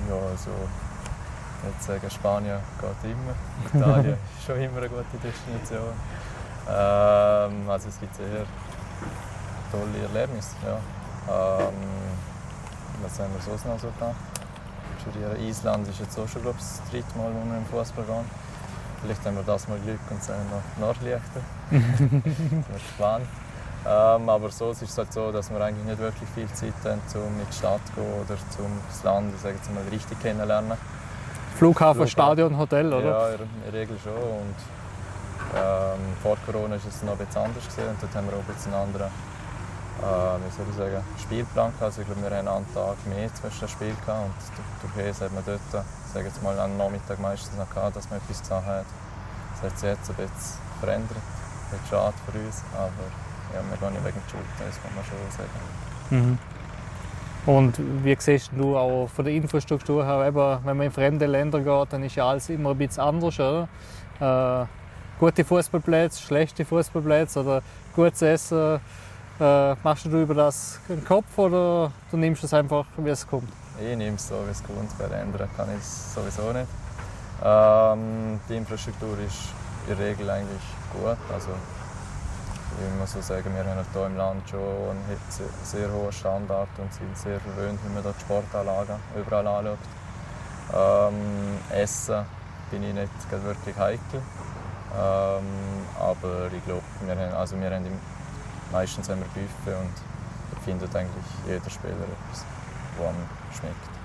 Ja, 0.08 0.14
also 0.14 0.50
ich 1.58 1.64
würde 1.64 2.00
sagen, 2.00 2.10
Spanien 2.10 2.58
geht 2.80 3.10
immer. 3.10 3.82
Italien 3.88 4.16
ist 4.38 4.46
schon 4.46 4.56
immer 4.56 4.78
eine 4.78 4.88
gute 4.88 5.04
Destination. 5.22 5.92
Ähm, 6.68 7.68
also 7.68 7.88
es 7.88 7.98
gibt 7.98 8.14
sehr 8.14 8.46
tolle 9.70 9.98
Erlebnisse. 10.02 10.56
Ja. 10.64 10.78
Ähm, 11.28 11.74
was 13.02 13.18
haben 13.18 13.32
wir 13.34 13.42
sonst 13.42 13.66
noch 13.66 13.78
so 13.78 13.88
gemacht? 13.98 14.16
Studieren. 15.00 15.36
Island 15.40 15.88
ist 15.88 16.00
jetzt 16.00 16.18
auch 16.18 16.28
schon 16.28 16.42
glaube 16.42 16.58
ich, 16.58 16.64
das 16.64 16.82
dritte 16.90 17.18
Mal, 17.18 17.30
wo 17.32 17.48
wir 17.48 17.58
im 17.58 17.66
Fußball 17.66 18.04
gehen. 18.04 18.30
Vielleicht 19.02 19.24
haben 19.24 19.36
wir 19.36 19.44
das 19.44 19.68
mal 19.68 19.78
Glück 19.78 20.00
und 20.10 20.22
sehen 20.22 20.34
noch 20.50 20.86
Nordlichter. 20.86 21.40
das 21.70 21.80
wird 22.68 22.82
spannend. 22.94 23.28
Ähm, 23.86 24.28
aber 24.28 24.50
so 24.50 24.72
ist 24.72 24.82
es 24.82 24.98
halt 24.98 25.12
so, 25.12 25.30
dass 25.30 25.50
wir 25.50 25.60
eigentlich 25.60 25.86
nicht 25.86 25.98
wirklich 25.98 26.28
viel 26.34 26.48
Zeit 26.48 26.74
haben, 26.84 27.00
um 27.14 27.40
in 27.40 27.46
die 27.48 27.56
Stadt 27.56 27.80
zu 27.86 27.92
gehen 27.94 28.12
oder 28.12 28.34
um 28.58 28.72
das 28.88 29.04
Land 29.04 29.32
ich 29.34 29.40
sage 29.40 29.54
jetzt 29.54 29.72
mal, 29.72 29.82
richtig 29.90 30.20
kennenlernen. 30.20 30.72
Flughafen, 31.56 31.94
Flughafen, 31.94 32.08
Stadion, 32.08 32.58
Hotel, 32.58 32.92
oder? 32.92 33.04
Ja, 33.04 33.28
in 33.30 33.48
der 33.64 33.72
Regel 33.72 33.96
schon. 34.02 34.12
Und, 34.12 34.58
ähm, 35.54 36.16
vor 36.22 36.36
Corona 36.44 36.70
war 36.70 36.76
es 36.76 37.02
noch 37.02 37.16
bisschen 37.16 37.42
anders 37.42 37.64
gewesen, 37.64 37.88
und 37.88 38.02
dort 38.02 38.14
haben 38.14 38.26
wir 38.26 38.36
auch 38.36 38.40
ein 38.40 38.54
bisschen 38.54 38.74
einen 38.74 38.82
anderen 38.82 39.10
äh, 40.02 40.38
wie 40.38 40.50
soll 40.54 40.66
ich 40.70 40.76
sagen, 40.76 41.04
Spielplan 41.18 41.72
gehabt. 41.72 41.82
Also 41.82 42.00
ich 42.02 42.06
glaube, 42.06 42.22
wir 42.22 42.36
haben 42.36 42.48
einen 42.48 42.74
Tag 42.74 42.96
mehr 43.06 43.34
zwischen 43.34 43.60
den 43.60 43.68
Spielen 43.68 43.96
gehabt 44.04 44.26
und 44.26 44.94
durch 44.94 45.06
das 45.06 45.20
hat 45.20 45.32
man 45.32 45.42
dort, 45.44 45.60
sage 46.12 46.26
jetzt 46.26 46.42
mal, 46.42 46.58
am 46.58 46.76
Nachmittag 46.76 47.18
meistens 47.18 47.56
noch 47.58 47.68
gehabt, 47.68 47.96
dass 47.96 48.08
man 48.10 48.18
etwas 48.18 48.40
gesagt 48.40 48.66
hat. 48.66 48.86
Das 49.60 49.70
hat 49.70 49.78
sich 49.78 49.88
jetzt 49.88 50.10
ein 50.10 50.16
bisschen 50.16 50.60
verändert. 50.80 51.18
Ein 51.18 51.78
bisschen 51.78 51.86
schade 51.90 52.14
für 52.24 52.38
uns, 52.38 52.62
aber 52.72 53.06
ja, 53.54 53.60
wir 53.68 53.76
gehen 53.76 53.92
nicht 53.92 54.04
wegen 54.04 54.22
der 54.22 54.30
Schuld, 54.30 54.48
das 54.58 54.82
kann 54.82 54.94
man 54.94 55.04
schon 55.04 55.18
sagen. 55.36 55.58
Mhm. 56.10 56.38
Und 57.46 58.04
wie 58.04 58.16
siehst 58.18 58.50
du 58.56 58.76
auch 58.76 59.08
von 59.08 59.24
der 59.24 59.34
Infrastruktur 59.34 60.04
her, 60.04 60.26
eben, 60.26 60.66
wenn 60.66 60.76
man 60.76 60.86
in 60.86 60.92
fremde 60.92 61.26
Länder 61.26 61.60
geht, 61.60 61.92
dann 61.92 62.02
ist 62.02 62.14
ja 62.14 62.28
alles 62.28 62.48
immer 62.50 62.70
ein 62.70 62.78
bisschen 62.78 63.02
anders, 63.02 63.40
oder? 63.40 63.68
Äh, 64.20 64.66
gute 65.18 65.44
Fußballplätze, 65.44 66.20
schlechte 66.22 66.64
Fußballplätze 66.64 67.40
oder 67.40 67.62
gutes 67.94 68.22
Essen. 68.22 68.80
Äh, 69.40 69.76
machst 69.84 70.04
du 70.04 70.20
über 70.20 70.34
das 70.34 70.80
den 70.88 71.04
Kopf 71.04 71.38
oder 71.38 71.92
du 72.10 72.16
nimmst 72.16 72.42
es 72.42 72.52
einfach, 72.52 72.86
wie 72.96 73.10
es 73.10 73.24
kommt? 73.24 73.48
Ich 73.80 73.96
nehme 73.96 74.16
es 74.16 74.26
so, 74.26 74.34
wie 74.44 74.50
es 74.50 74.60
kommt. 74.64 74.90
Verändern 74.94 75.48
kann 75.56 75.68
ich 75.70 75.80
es 75.80 76.12
sowieso 76.12 76.52
nicht. 76.52 76.66
Ähm, 77.44 78.40
die 78.48 78.56
Infrastruktur 78.56 79.16
ist 79.20 79.54
in 79.86 79.96
der 79.96 80.06
Regel 80.06 80.28
eigentlich 80.28 80.62
gut. 80.92 81.16
Also, 81.32 81.50
ich 81.50 82.98
muss 82.98 83.12
so 83.12 83.20
sagen, 83.20 83.54
wir 83.54 83.64
haben 83.64 83.86
hier 83.92 84.06
im 84.06 84.16
Land 84.16 84.48
schon 84.50 84.60
einen 84.60 85.20
sehr 85.62 85.88
hohen 85.92 86.12
Standard 86.12 86.68
und 86.78 86.92
sind 86.92 87.16
sehr 87.16 87.38
verwöhnt, 87.38 87.78
wie 87.84 87.94
man 87.94 88.02
die 88.02 88.20
Sportanlagen 88.20 88.96
überall 89.16 89.46
anschaut. 89.46 89.78
Ähm, 90.74 91.58
Essen 91.70 92.26
bin 92.72 92.82
ich 92.82 92.92
nicht 92.92 93.44
wirklich 93.44 93.76
heikel. 93.76 94.20
Ähm, 94.98 95.46
aber 96.00 96.50
ich 96.52 96.64
glaube, 96.64 96.82
wir 97.02 97.14
haben, 97.14 97.34
also 97.34 97.60
wir 97.60 97.70
haben 97.70 97.84
meistens 98.72 99.08
haben 99.08 99.20
wir 99.20 99.26
Buffet 99.26 99.76
und 99.78 100.62
findet 100.64 100.94
eigentlich 100.94 101.24
jeder 101.46 101.70
Spieler 101.70 101.92
etwas, 101.94 102.44
was 102.98 103.08
ihm 103.08 103.58
schmeckt. 103.58 103.98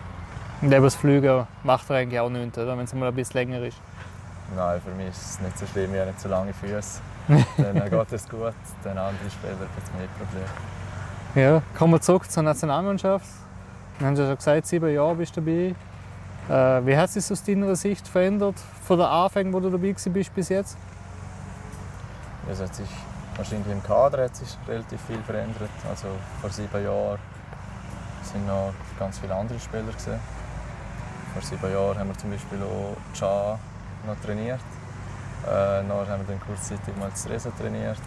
Und 0.61 0.71
eben 0.71 0.83
das 0.83 0.95
Fliegen 0.95 1.47
macht 1.63 1.89
er 1.89 1.97
eigentlich 1.97 2.19
auch 2.19 2.29
nichts, 2.29 2.57
wenn 2.57 2.79
es 2.79 2.93
mal 2.93 3.09
ein 3.09 3.15
bisschen 3.15 3.33
länger 3.35 3.61
ist? 3.63 3.77
Nein, 4.55 4.81
für 4.81 4.91
mich 4.91 5.09
ist 5.09 5.21
es 5.21 5.39
nicht 5.39 5.57
so 5.57 5.65
schlimm, 5.65 5.93
ich 5.93 5.99
habe 5.99 6.11
nicht 6.11 6.21
so 6.21 6.29
lange 6.29 6.53
Füße. 6.53 7.01
dann 7.57 7.89
geht 7.89 8.13
es 8.13 8.29
gut, 8.29 8.53
dann 8.83 8.97
andere 8.97 9.29
Spieler 9.29 9.53
haben 9.53 9.67
es 9.77 9.93
mehr 9.93 10.07
Probleme. 10.17 10.47
Ja, 11.35 11.61
kommen 11.77 11.93
wir 11.93 12.01
zurück 12.01 12.29
zur 12.29 12.43
Nationalmannschaft. 12.43 13.25
Wir 13.99 14.07
haben 14.07 14.15
ja 14.15 14.27
schon 14.27 14.35
gesagt, 14.35 14.67
sieben 14.67 14.93
Jahre 14.93 15.15
bist 15.15 15.35
du 15.35 15.41
dabei. 15.41 15.75
Äh, 16.49 16.85
wie 16.85 16.97
hat 16.97 17.09
sich 17.09 17.23
das 17.23 17.31
aus 17.31 17.43
deiner 17.43 17.75
Sicht 17.75 18.07
verändert 18.07 18.55
von 18.85 18.97
der 18.97 19.09
Anfang, 19.09 19.51
wo 19.53 19.59
du 19.59 19.69
dabei 19.69 19.93
bist 19.93 20.33
bis 20.33 20.49
jetzt? 20.49 20.77
es 22.49 22.59
hat 22.59 22.75
sich 22.75 22.87
wahrscheinlich 23.37 23.71
im 23.71 23.83
Kader 23.83 24.25
hat 24.25 24.35
sich 24.35 24.57
relativ 24.67 25.01
viel 25.01 25.21
verändert. 25.23 25.69
Also 25.89 26.07
vor 26.41 26.49
sieben 26.49 26.83
Jahren 26.83 27.19
sind 28.23 28.47
noch 28.47 28.73
ganz 28.99 29.19
viele 29.19 29.35
andere 29.35 29.59
Spieler 29.59 29.91
gesehen. 29.91 30.19
Vor 31.33 31.41
sieben 31.41 31.71
Jahren 31.71 31.97
haben 31.97 32.09
wir 32.09 32.17
zum 32.17 32.31
Beispiel 32.31 32.59
auch 32.63 32.95
Cha 33.13 33.59
noch 34.05 34.19
trainiert. 34.23 34.59
Äh, 35.45 35.83
nachher 35.83 36.13
haben 36.13 36.27
wir 36.27 36.35
dann 36.35 36.39
kurzzeitig 36.41 36.95
mal 36.97 37.11
Stresa 37.15 37.49
trainiert. 37.59 37.97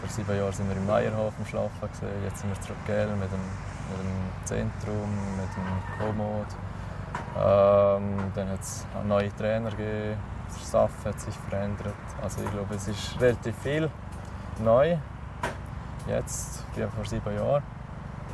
Vor 0.00 0.10
sieben 0.10 0.36
Jahren 0.36 0.52
sind 0.52 0.68
wir 0.68 0.76
im 0.76 0.86
Meierhof 0.86 1.32
Schlafen 1.48 1.88
gesehen. 1.90 2.24
Jetzt 2.24 2.40
sind 2.40 2.50
wir 2.50 2.60
zurück 2.60 2.76
Gel 2.86 3.06
mit 3.06 3.30
dem, 3.32 3.44
mit 3.88 4.00
dem 4.00 4.44
Zentrum, 4.44 5.10
mit 5.36 5.48
dem 5.56 5.98
Komoot. 5.98 6.48
Ähm, 7.38 8.32
dann 8.34 8.48
hat 8.50 8.60
es 8.60 8.84
neue 9.06 9.34
Trainer 9.36 9.70
gegeben. 9.70 10.18
Der 10.50 10.66
Staff 10.66 10.90
hat 11.04 11.20
sich 11.20 11.34
verändert. 11.48 11.94
Also 12.22 12.42
ich 12.42 12.50
glaube, 12.50 12.74
es 12.74 12.88
ist 12.88 13.20
relativ 13.20 13.56
viel 13.62 13.90
neu. 14.60 14.96
Jetzt, 16.06 16.64
wie 16.74 16.82
vor 16.82 17.04
sieben 17.04 17.34
Jahren. 17.34 17.62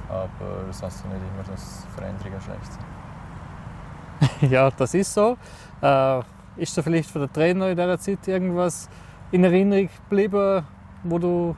Aber 0.09 0.67
das 0.67 0.83
heißt 0.83 1.05
nicht 1.07 1.17
immer, 1.17 1.45
dass 1.49 1.87
Veränderungen 1.95 2.41
schlecht 2.41 2.73
sind. 2.73 4.51
ja, 4.51 4.71
das 4.71 4.95
ist 4.95 5.15
so. 5.15 5.37
Äh, 5.81 6.21
ist 6.57 6.77
da 6.77 6.83
vielleicht 6.83 7.11
von 7.11 7.23
der 7.23 7.33
Trainer 7.33 7.69
in 7.69 7.77
dieser 7.77 7.99
Zeit 7.99 8.27
irgendwas 8.27 8.89
in 9.31 9.45
Erinnerung 9.45 9.89
geblieben, 10.09 10.67
wo, 11.05 11.19
du, 11.19 11.57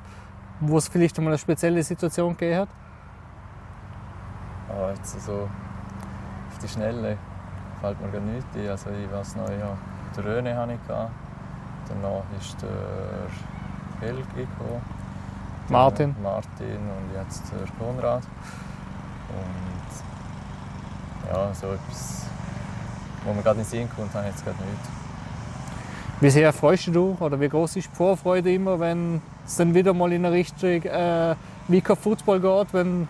wo 0.60 0.76
es 0.76 0.88
vielleicht 0.88 1.16
einmal 1.18 1.32
eine 1.32 1.38
spezielle 1.38 1.82
Situation 1.82 2.36
gegeben 2.36 2.60
hat? 2.60 2.68
Ah, 4.68 4.90
jetzt 4.90 5.20
so 5.22 5.48
auf 6.50 6.58
die 6.62 6.68
Schnelle 6.68 7.16
fällt 7.80 8.00
mir 8.00 8.08
gar 8.10 8.20
nichts 8.20 8.46
ein. 8.54 8.68
Also 8.68 8.90
ich 8.90 9.10
weiß 9.10 9.36
noch, 9.36 9.50
ja, 9.50 9.76
den 10.16 10.24
Röne 10.24 10.56
hatte 10.56 10.74
ich. 10.74 10.80
Danach 10.86 12.22
ist 12.38 12.62
der 12.62 12.68
Gekommen. 14.02 14.82
Martin. 15.68 16.14
Martin 16.22 16.76
und 16.76 17.14
jetzt 17.14 17.44
der 17.52 17.68
Konrad. 17.78 18.22
Und 19.28 19.92
ja, 21.32 21.54
so 21.54 21.68
etwas, 21.68 22.26
wo 23.24 23.32
man 23.32 23.44
gerade 23.44 23.60
den 23.60 23.64
Sinn 23.64 23.88
kommt, 23.94 24.12
habe 24.12 24.26
ich 24.26 24.34
jetzt 24.34 24.44
gerade 24.44 24.58
nicht. 24.58 25.02
Wie 26.20 26.30
sehr 26.30 26.52
freust 26.52 26.88
du 26.88 26.90
dich 26.90 27.20
oder 27.20 27.40
wie 27.40 27.48
groß 27.48 27.76
ist 27.76 27.90
die 27.92 27.96
Vorfreude 27.96 28.52
immer, 28.52 28.78
wenn 28.80 29.22
es 29.46 29.56
dann 29.56 29.72
wieder 29.72 29.94
mal 29.94 30.12
in 30.12 30.26
eine 30.26 30.34
Richtung 30.34 30.82
äh, 30.82 31.36
Vika 31.68 31.94
Football 31.94 32.40
geht, 32.40 32.74
wenn 32.74 33.06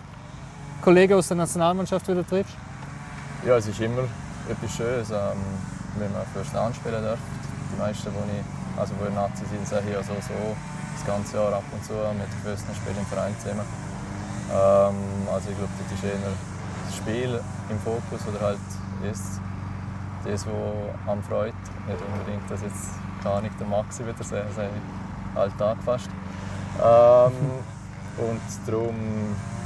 Kollegen 0.81 1.15
aus 1.15 1.27
der 1.27 1.37
Nationalmannschaft 1.37 2.07
wieder 2.07 2.25
triffst? 2.25 2.55
Ja, 3.45 3.57
es 3.57 3.67
ist 3.67 3.81
immer 3.81 4.03
etwas 4.47 4.75
Schönes, 4.75 5.09
ähm, 5.09 5.37
wenn 5.97 6.11
man 6.11 6.21
fürs 6.33 6.53
Land 6.53 6.75
spielen 6.75 7.03
darf. 7.03 7.19
Die 7.73 7.79
meisten, 7.79 8.09
die 8.09 8.39
ich, 8.39 8.79
also 8.79 8.93
die 8.93 9.13
Nazi 9.13 9.43
sind, 9.45 9.67
sehen 9.67 9.91
ja 9.91 10.03
so, 10.03 10.13
so 10.13 10.55
das 10.95 11.05
ganze 11.05 11.37
Jahr 11.37 11.53
ab 11.53 11.63
und 11.71 11.83
zu 11.83 11.93
mit 11.93 12.27
den 12.27 12.43
größten 12.43 12.75
Spielen 12.75 12.97
im 12.97 13.05
Verein 13.05 13.35
zusammen. 13.39 13.65
Ähm, 14.51 15.27
also 15.31 15.49
ich 15.49 15.57
glaube, 15.57 15.73
das 15.79 15.97
ist 15.97 16.03
eher 16.03 16.19
das 16.21 16.95
Spiel 16.95 17.41
im 17.69 17.79
Fokus 17.79 18.21
oder 18.27 18.45
halt 18.45 18.59
das, 19.03 19.39
das 20.25 20.45
was 20.45 21.09
am 21.09 21.23
freut. 21.23 21.53
Nicht 21.87 22.01
unbedingt, 22.01 22.49
dass 22.49 22.61
jetzt 22.61 22.99
gar 23.23 23.41
nicht 23.41 23.59
der 23.59 23.67
Maxi 23.67 24.03
wieder 24.05 24.23
sehen, 24.23 24.43
das 24.55 25.41
Alltag 25.41 25.77
fast. 25.83 26.09
Ähm, 26.77 27.33
und 28.17 28.41
darum, 28.67 28.95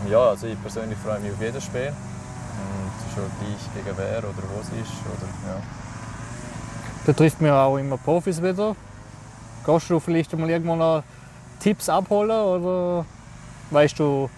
ja, 0.10 0.30
also 0.30 0.48
ich 0.48 0.62
persönlich 0.62 0.98
freue 1.00 1.20
mich 1.20 1.32
auf 1.32 1.42
jedes 1.42 1.64
Spiel. 1.64 1.90
Und 1.90 3.14
schon 3.14 3.30
gleich 3.40 3.84
gegen 3.84 3.98
wer 3.98 4.20
oder 4.20 4.44
wo 4.54 4.62
es 4.62 4.68
ist. 4.68 4.94
Oder, 5.06 5.28
ja. 5.48 5.62
Da 7.06 7.14
trifft 7.14 7.42
man 7.42 7.52
auch 7.52 7.78
immer 7.78 7.98
Profis 7.98 8.42
wieder. 8.42 8.76
Gehst 9.68 9.90
du 9.90 10.00
vielleicht 10.00 10.32
mal 10.38 10.50
irgendwo 10.50 10.78
noch 10.78 11.04
Tipps 11.60 11.90
abholen 11.90 12.32
oder 12.32 13.06
weißt 13.70 14.00
du, 14.00 14.30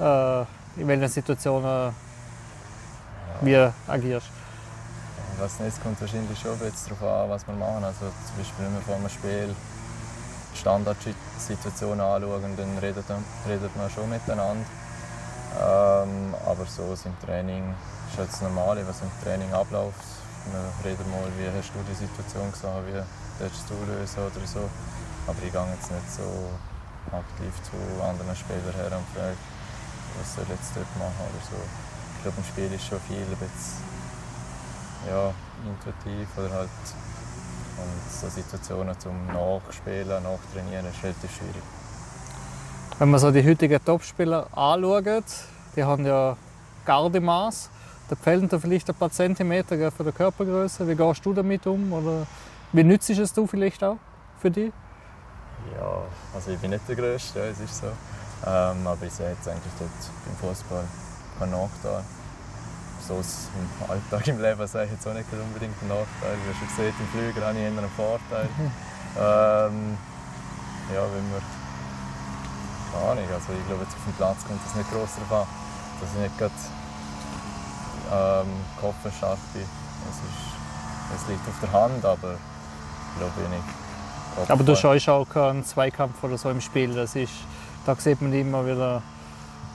äh, 0.00 0.40
in 0.76 0.88
welchen 0.88 1.06
Situationen 1.06 1.94
wie 3.40 3.70
agierst. 3.86 4.26
Was 5.38 5.60
nicht, 5.60 5.80
kommt 5.80 6.00
wahrscheinlich 6.00 6.36
schon 6.40 6.58
bisschen 6.58 6.96
darauf 6.98 7.22
an, 7.24 7.30
was 7.30 7.46
wir 7.46 7.54
machen. 7.54 7.84
Also 7.84 8.00
zum 8.00 8.36
Beispiel, 8.36 8.64
wenn 8.64 8.74
wir 8.74 8.80
vor 8.80 8.96
einem 8.96 9.08
Spiel 9.08 9.54
Standardsituationen 10.56 12.00
anschauen, 12.00 12.56
dann 12.56 12.78
redet, 12.78 13.04
redet 13.46 13.76
man 13.76 13.88
schon 13.90 14.10
miteinander. 14.10 14.66
Ähm, 15.54 16.34
aber 16.44 16.66
so 16.66 16.92
ist 16.92 17.06
im 17.06 17.16
Training 17.24 17.62
ist 18.10 18.18
das 18.18 18.42
Normale, 18.42 18.82
was 18.88 19.02
im 19.02 19.10
Training 19.22 19.52
abläuft. 19.52 20.02
Wir 20.50 20.90
reden 20.90 21.08
mal, 21.12 21.30
wie 21.38 21.46
hast 21.56 21.70
du 21.70 21.78
die 21.88 21.94
Situation 21.94 22.50
gesehen, 22.50 22.70
wie 22.88 23.02
würdest 23.38 23.64
du 23.70 23.74
lösen 23.86 24.20
oder 24.20 24.46
so. 24.46 24.68
Aber 25.26 25.38
ich 25.44 25.52
gehe 25.52 25.68
jetzt 25.74 25.90
nicht 25.90 26.10
so 26.12 26.28
aktiv 27.12 27.52
zu 27.64 27.76
anderen 28.02 28.36
Spielern 28.36 28.74
her 28.74 28.92
und 28.96 29.06
frage, 29.14 29.36
was 30.18 30.34
soll 30.34 30.44
ich 30.44 30.50
jetzt 30.50 30.72
dort 30.74 30.92
machen 30.98 31.22
oder 31.24 31.42
so. 31.44 31.58
Ich 32.16 32.22
glaube, 32.22 32.38
im 32.38 32.44
Spiel 32.44 32.72
ist 32.72 32.86
schon 32.86 33.00
viel 33.06 33.22
ein 33.22 33.38
bisschen 33.38 33.82
ja, 35.08 35.32
intuitiv 35.64 36.28
oder 36.36 36.50
halt 36.52 36.70
und 37.78 38.12
so 38.12 38.28
Situationen 38.28 38.98
zum 38.98 39.26
Nachspielen, 39.26 40.22
Nachtrainieren 40.22 40.86
ist 40.86 41.02
relativ 41.02 41.30
schwierig. 41.30 41.62
Wenn 42.98 43.10
man 43.10 43.20
so 43.20 43.30
die 43.30 43.48
heutigen 43.48 43.84
Topspieler 43.84 44.48
anschaut, 44.56 45.24
die 45.76 45.84
haben 45.84 46.04
ja 46.04 46.36
Gardemaß. 46.84 47.70
Da 48.08 48.16
fehlen 48.16 48.48
da 48.48 48.58
vielleicht 48.58 48.88
ein 48.88 48.96
paar 48.96 49.10
Zentimeter 49.10 49.92
von 49.92 50.06
der 50.06 50.12
Körpergröße. 50.12 50.88
Wie 50.88 50.96
gehst 50.96 51.24
du 51.24 51.32
damit 51.32 51.66
um? 51.66 51.92
Oder 51.92 52.26
wie 52.72 52.84
nützt 52.84 53.10
es 53.10 53.32
du 53.32 53.46
vielleicht 53.46 53.82
auch 53.82 53.96
für 54.40 54.50
dich? 54.50 54.72
Ja, 55.76 56.02
also 56.34 56.50
ich 56.50 56.58
bin 56.58 56.70
nicht 56.70 56.88
der 56.88 56.96
Größte, 56.96 57.38
ja, 57.38 57.46
es 57.46 57.60
ist 57.60 57.78
so. 57.78 57.86
Ähm, 58.46 58.86
aber 58.86 59.04
ich 59.04 59.12
sehe 59.12 59.30
jetzt 59.30 59.48
eigentlich 59.48 59.72
dort 59.78 59.90
beim 60.24 60.36
Fußball 60.36 60.84
keinen 61.38 61.50
Nachteil. 61.50 62.04
So 63.06 63.14
im 63.14 63.90
Alltag 63.90 64.28
im 64.28 64.40
Leben 64.40 64.66
sehe 64.66 64.84
ich 64.84 64.92
jetzt 64.92 65.06
auch 65.06 65.14
nicht 65.14 65.26
unbedingt 65.32 65.74
einen 65.80 65.88
Nachteil. 65.88 66.36
Wie 66.46 66.54
schon 66.54 66.68
gesehen, 66.68 66.94
im 66.98 67.08
Flüger 67.08 67.46
habe 67.46 67.58
ich 67.58 67.64
eher 67.64 67.68
einen 67.68 67.90
Vorteil. 67.96 68.48
ähm, 69.18 69.98
ja, 70.94 71.02
wenn 71.02 71.32
wir 71.32 71.42
keine 72.92 73.04
Ahnung, 73.04 73.24
also 73.32 73.52
ich 73.52 73.66
glaube, 73.66 73.82
jetzt 73.84 73.94
auf 73.94 74.04
dem 74.04 74.14
Platz 74.14 74.38
kommt 74.46 74.60
das 74.64 74.74
nicht 74.74 74.90
darauf 74.92 75.32
an, 75.32 75.46
dass 76.00 76.08
ich 76.14 76.20
nicht 76.20 76.38
gerade 76.38 76.54
ähm, 78.12 78.48
kopfenstark 78.80 79.38
bin. 79.52 79.68
Es, 80.08 80.16
ist, 80.24 81.22
es 81.22 81.28
liegt 81.28 81.46
auf 81.48 81.60
der 81.60 81.72
Hand, 81.72 82.04
aber 82.04 82.36
ich 83.12 83.18
glaube 83.20 83.48
nicht. 83.50 83.62
Kopf 84.36 84.50
aber 84.50 84.64
du 84.64 84.76
schaust 84.76 85.08
auch 85.08 85.28
keinen 85.28 85.64
Zweikampf 85.64 86.22
oder 86.22 86.38
so 86.38 86.50
im 86.50 86.60
Spiel. 86.60 86.94
Das 86.94 87.16
ist, 87.16 87.32
da 87.84 87.94
sieht 87.96 88.20
man 88.22 88.32
immer 88.32 88.64
wieder, 88.64 89.02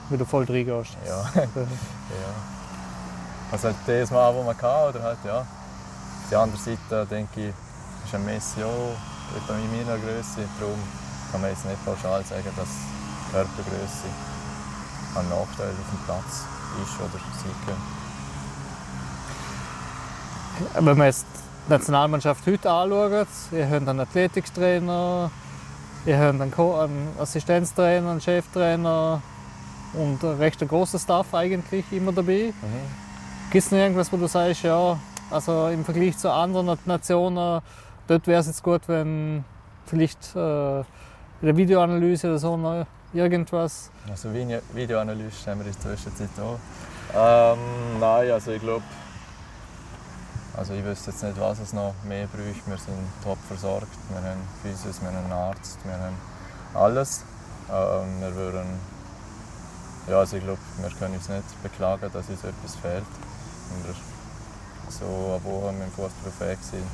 wie 0.09 0.17
du 0.17 0.25
voll 0.25 0.45
drin 0.45 0.65
gehst. 0.65 0.97
Ja. 1.05 1.29
ja. 1.35 1.45
Also 3.51 3.67
halt 3.67 3.77
das 3.85 4.11
Mal, 4.11 4.33
wo 4.33 4.43
man 4.43 4.57
kann, 4.57 4.89
oder 4.89 5.03
halt, 5.03 5.19
ja. 5.25 5.39
Auf 5.39 6.29
der 6.29 6.39
anderen 6.39 6.63
Seite 6.63 7.05
denke 7.05 7.49
ich, 7.49 7.53
ist 8.05 8.15
ein 8.15 8.25
Messi 8.25 8.63
auch 8.63 8.95
etwa 9.35 9.53
in 9.55 9.69
meiner 9.77 9.97
Größe. 9.97 10.47
Darum 10.59 10.79
kann 11.31 11.41
man 11.41 11.49
jetzt 11.49 11.65
nicht 11.65 11.85
pauschal 11.85 12.23
sagen, 12.23 12.49
dass 12.55 12.69
Körpergröße 13.31 14.07
ein 15.15 15.29
Nachteil 15.29 15.69
auf 15.69 15.89
dem 15.91 15.99
Platz 16.05 16.45
ist 16.81 16.95
oder 16.99 17.19
sein 17.19 17.55
könnte. 17.65 17.81
Wenn 20.85 20.97
man 20.97 21.07
jetzt 21.07 21.25
die 21.67 21.71
Nationalmannschaft 21.71 22.45
heute 22.45 22.69
anschaut, 22.69 23.27
ihr 23.51 23.69
habt 23.69 23.87
einen 23.87 23.99
Athletiktrainer, 23.99 25.31
ihr 26.05 26.19
habt 26.19 26.41
einen 26.41 27.07
Assistenztrainer, 27.19 28.11
einen 28.11 28.21
Cheftrainer 28.21 29.21
und 29.93 30.23
ein 30.23 30.37
recht 30.37 30.67
großer 30.67 30.99
Staff 30.99 31.33
eigentlich 31.33 31.85
immer 31.91 32.11
dabei. 32.11 32.53
Mhm. 32.61 33.51
Gibt 33.51 33.65
es 33.65 33.71
noch 33.71 33.77
irgendwas, 33.77 34.11
wo 34.11 34.17
du 34.17 34.27
sagst, 34.27 34.63
ja, 34.63 34.97
also 35.29 35.67
im 35.67 35.85
Vergleich 35.85 36.17
zu 36.17 36.31
anderen 36.31 36.77
Nationen, 36.85 37.61
dort 38.07 38.27
wäre 38.27 38.41
es 38.41 38.47
jetzt 38.47 38.63
gut, 38.63 38.81
wenn 38.87 39.45
vielleicht 39.85 40.35
äh, 40.35 40.79
in 40.79 40.85
der 41.43 41.55
Videoanalyse 41.55 42.27
oder 42.27 42.39
so 42.39 42.57
noch 42.57 42.85
irgendwas? 43.13 43.91
Also 44.09 44.29
Videoanalyse 44.33 45.51
haben 45.51 45.59
wir 45.59 45.67
in 45.67 45.73
der 45.83 45.97
Zeit 45.97 46.29
auch. 46.41 46.59
Ähm, 47.15 47.59
nein, 47.99 48.31
also 48.31 48.51
ich 48.51 48.61
glaube, 48.61 48.83
also 50.55 50.73
ich 50.73 50.83
wüsste 50.83 51.11
jetzt 51.11 51.23
nicht, 51.23 51.39
was 51.39 51.59
es 51.59 51.73
noch 51.73 51.93
mehr 52.03 52.27
bräuchte. 52.27 52.67
Wir 52.67 52.77
sind 52.77 52.97
top 53.23 53.37
versorgt. 53.47 53.87
Wir 54.09 54.17
haben 54.17 54.41
Physios, 54.61 55.01
wir 55.01 55.09
haben 55.09 55.17
einen 55.17 55.31
Arzt, 55.31 55.79
wir 55.83 55.93
haben 55.93 56.17
alles. 56.73 57.23
Ähm, 57.69 58.21
wir 58.21 58.35
würden, 58.35 58.79
ja, 60.07 60.19
also 60.19 60.37
ich 60.37 60.43
glaube, 60.43 60.59
wir 60.77 60.89
können 60.91 61.15
uns 61.15 61.29
nicht 61.29 61.63
beklagen, 61.63 62.09
dass 62.11 62.29
uns 62.29 62.43
etwas 62.43 62.75
fehlt. 62.75 63.03
Wenn 63.69 63.87
wir 63.87 63.95
so 64.89 65.05
eine 65.05 65.43
Woche 65.43 65.73
mit 65.73 65.87
dem 65.87 65.91
Fußball 65.91 66.57
sind, 66.61 66.87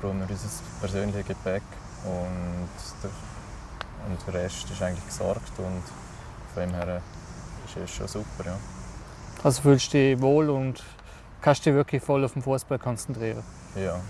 brauchen 0.00 0.20
wir 0.20 0.30
unser 0.30 0.48
persönliches 0.80 1.26
Gepäck. 1.26 1.62
Und 2.04 3.02
der 3.02 3.10
und 4.08 4.18
der 4.26 4.42
Rest 4.42 4.70
ist 4.70 4.82
eigentlich 4.82 5.06
gesorgt 5.06 5.52
und 5.58 5.82
von 6.54 6.62
dem 6.62 6.70
her 6.74 7.00
ist 7.64 7.76
es 7.76 7.90
schon 7.90 8.08
super. 8.08 8.44
Ja. 8.44 8.56
Also 9.42 9.62
fühlst 9.62 9.92
du 9.92 9.98
dich 9.98 10.20
wohl 10.20 10.50
und 10.50 10.82
kannst 11.42 11.66
dich 11.66 11.74
wirklich 11.74 12.02
voll 12.02 12.24
auf 12.24 12.32
den 12.32 12.42
Fußball 12.42 12.78
konzentrieren? 12.78 13.42
Ja. 13.76 14.00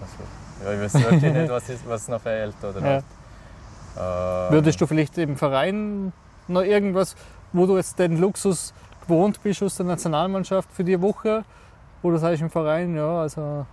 Also, 0.00 0.64
ja 0.64 0.72
ich 0.72 0.80
weiß 0.80 1.02
wirklich 1.02 1.32
nicht, 1.32 1.50
was, 1.50 1.68
ist, 1.68 1.88
was 1.88 2.08
noch 2.08 2.20
fehlt. 2.20 2.54
Oder 2.62 2.80
ja. 2.80 4.46
ähm, 4.46 4.52
Würdest 4.52 4.80
du 4.80 4.86
vielleicht 4.86 5.18
im 5.18 5.36
Verein 5.36 6.12
noch 6.48 6.62
irgendwas, 6.62 7.16
wo 7.52 7.66
du 7.66 7.76
jetzt 7.76 7.98
den 7.98 8.18
Luxus 8.18 8.72
gewohnt 9.02 9.42
bist 9.42 9.62
aus 9.62 9.76
der 9.76 9.86
Nationalmannschaft 9.86 10.70
für 10.72 10.84
die 10.84 11.00
Woche, 11.00 11.44
wo 12.02 12.10
du 12.10 12.18
sagst 12.18 12.42
im 12.42 12.50
Verein, 12.50 12.96
ja, 12.96 13.20
also 13.20 13.66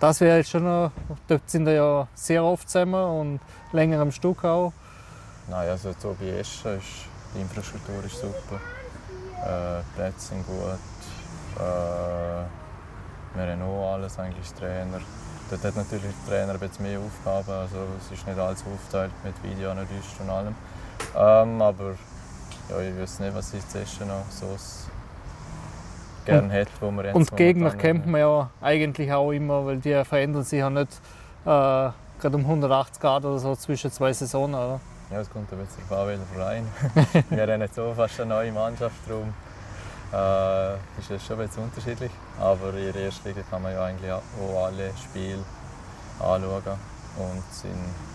das 0.00 0.20
wäre 0.20 0.38
jetzt 0.38 0.50
schon 0.50 0.64
noch, 0.64 0.90
dort 1.28 1.48
sind 1.48 1.66
wir 1.66 1.74
ja 1.74 2.08
sehr 2.14 2.42
oft 2.42 2.68
zusammen 2.68 2.94
und 2.94 3.40
länger 3.72 4.00
am 4.00 4.10
Stück 4.10 4.44
auch. 4.44 4.72
Nein, 5.48 5.68
also 5.68 5.94
so 5.98 6.16
bei 6.18 6.38
Eschen 6.38 6.78
ist 6.78 7.06
die 7.34 7.40
Infrastruktur 7.40 8.04
ist 8.04 8.20
super. 8.20 8.60
Äh, 9.44 9.80
die 9.82 9.96
Plätze 9.96 10.28
sind 10.28 10.46
gut. 10.46 10.78
Äh, 11.56 12.44
wir 13.34 13.52
haben 13.52 13.62
auch 13.62 13.94
alles, 13.94 14.18
eigentlich 14.18 14.52
Trainer. 14.52 15.00
Dort 15.50 15.64
hat 15.64 15.76
natürlich 15.76 16.14
der 16.26 16.34
Trainer 16.34 16.52
ein 16.54 16.58
bisschen 16.58 16.86
mehr 16.86 16.98
Aufgaben, 16.98 17.50
also 17.50 17.76
es 17.98 18.10
ist 18.10 18.26
nicht 18.26 18.38
alles 18.38 18.64
aufgeteilt 18.64 19.12
mit 19.24 19.34
Videoanalyst 19.42 20.20
und 20.20 20.30
allem. 20.30 20.54
Ähm, 21.16 21.60
aber 21.60 21.94
ja, 22.70 22.80
ich 22.80 22.98
weiß 22.98 23.20
nicht, 23.20 23.34
was 23.34 23.52
ich 23.52 23.66
zuerst 23.68 24.00
noch 24.00 24.24
so 24.30 24.56
gerne 26.24 26.50
hätte, 26.50 26.70
wo 26.80 26.90
man 26.90 27.04
jetzt 27.04 27.14
Und 27.14 27.36
Gegner 27.36 27.70
kennt 27.70 28.06
man 28.06 28.20
ja 28.20 28.50
eigentlich 28.60 29.12
auch 29.12 29.32
immer, 29.32 29.66
weil 29.66 29.78
die 29.78 30.04
verändern 30.04 30.44
sich 30.44 30.60
ja 30.60 30.70
nicht 30.70 30.92
äh, 31.44 31.90
gerade 32.22 32.36
um 32.36 32.40
180 32.42 33.00
Grad 33.00 33.24
oder 33.24 33.38
so 33.38 33.54
zwischen 33.56 33.90
zwei 33.90 34.12
Saisonen. 34.12 34.54
Oder? 34.54 34.80
Ja, 35.10 35.20
es 35.20 35.30
kommt 35.30 35.52
ein 35.52 35.58
bisschen 35.58 35.82
darauf 35.88 36.02
an, 36.02 36.08
welcher 36.08 36.24
Verein. 36.34 36.66
wir 37.30 37.42
haben 37.42 37.60
jetzt 37.60 37.74
so 37.74 37.92
fast 37.94 38.20
eine 38.20 38.30
neue 38.30 38.52
Mannschaft, 38.52 38.96
darum 39.06 39.34
äh, 40.12 40.74
ist 40.98 41.10
es 41.10 41.26
schon 41.26 41.40
ein 41.40 41.46
bisschen 41.46 41.64
unterschiedlich. 41.64 42.10
Aber 42.40 42.74
in 42.74 42.92
der 42.92 43.04
ersten 43.04 43.28
Liga 43.28 43.42
kann 43.50 43.62
man 43.62 43.72
ja 43.72 43.84
eigentlich 43.84 44.12
auch 44.12 44.64
alle 44.64 44.90
Spiele 44.96 45.44
anschauen 46.18 46.78
und 47.18 47.42
sind 47.50 47.72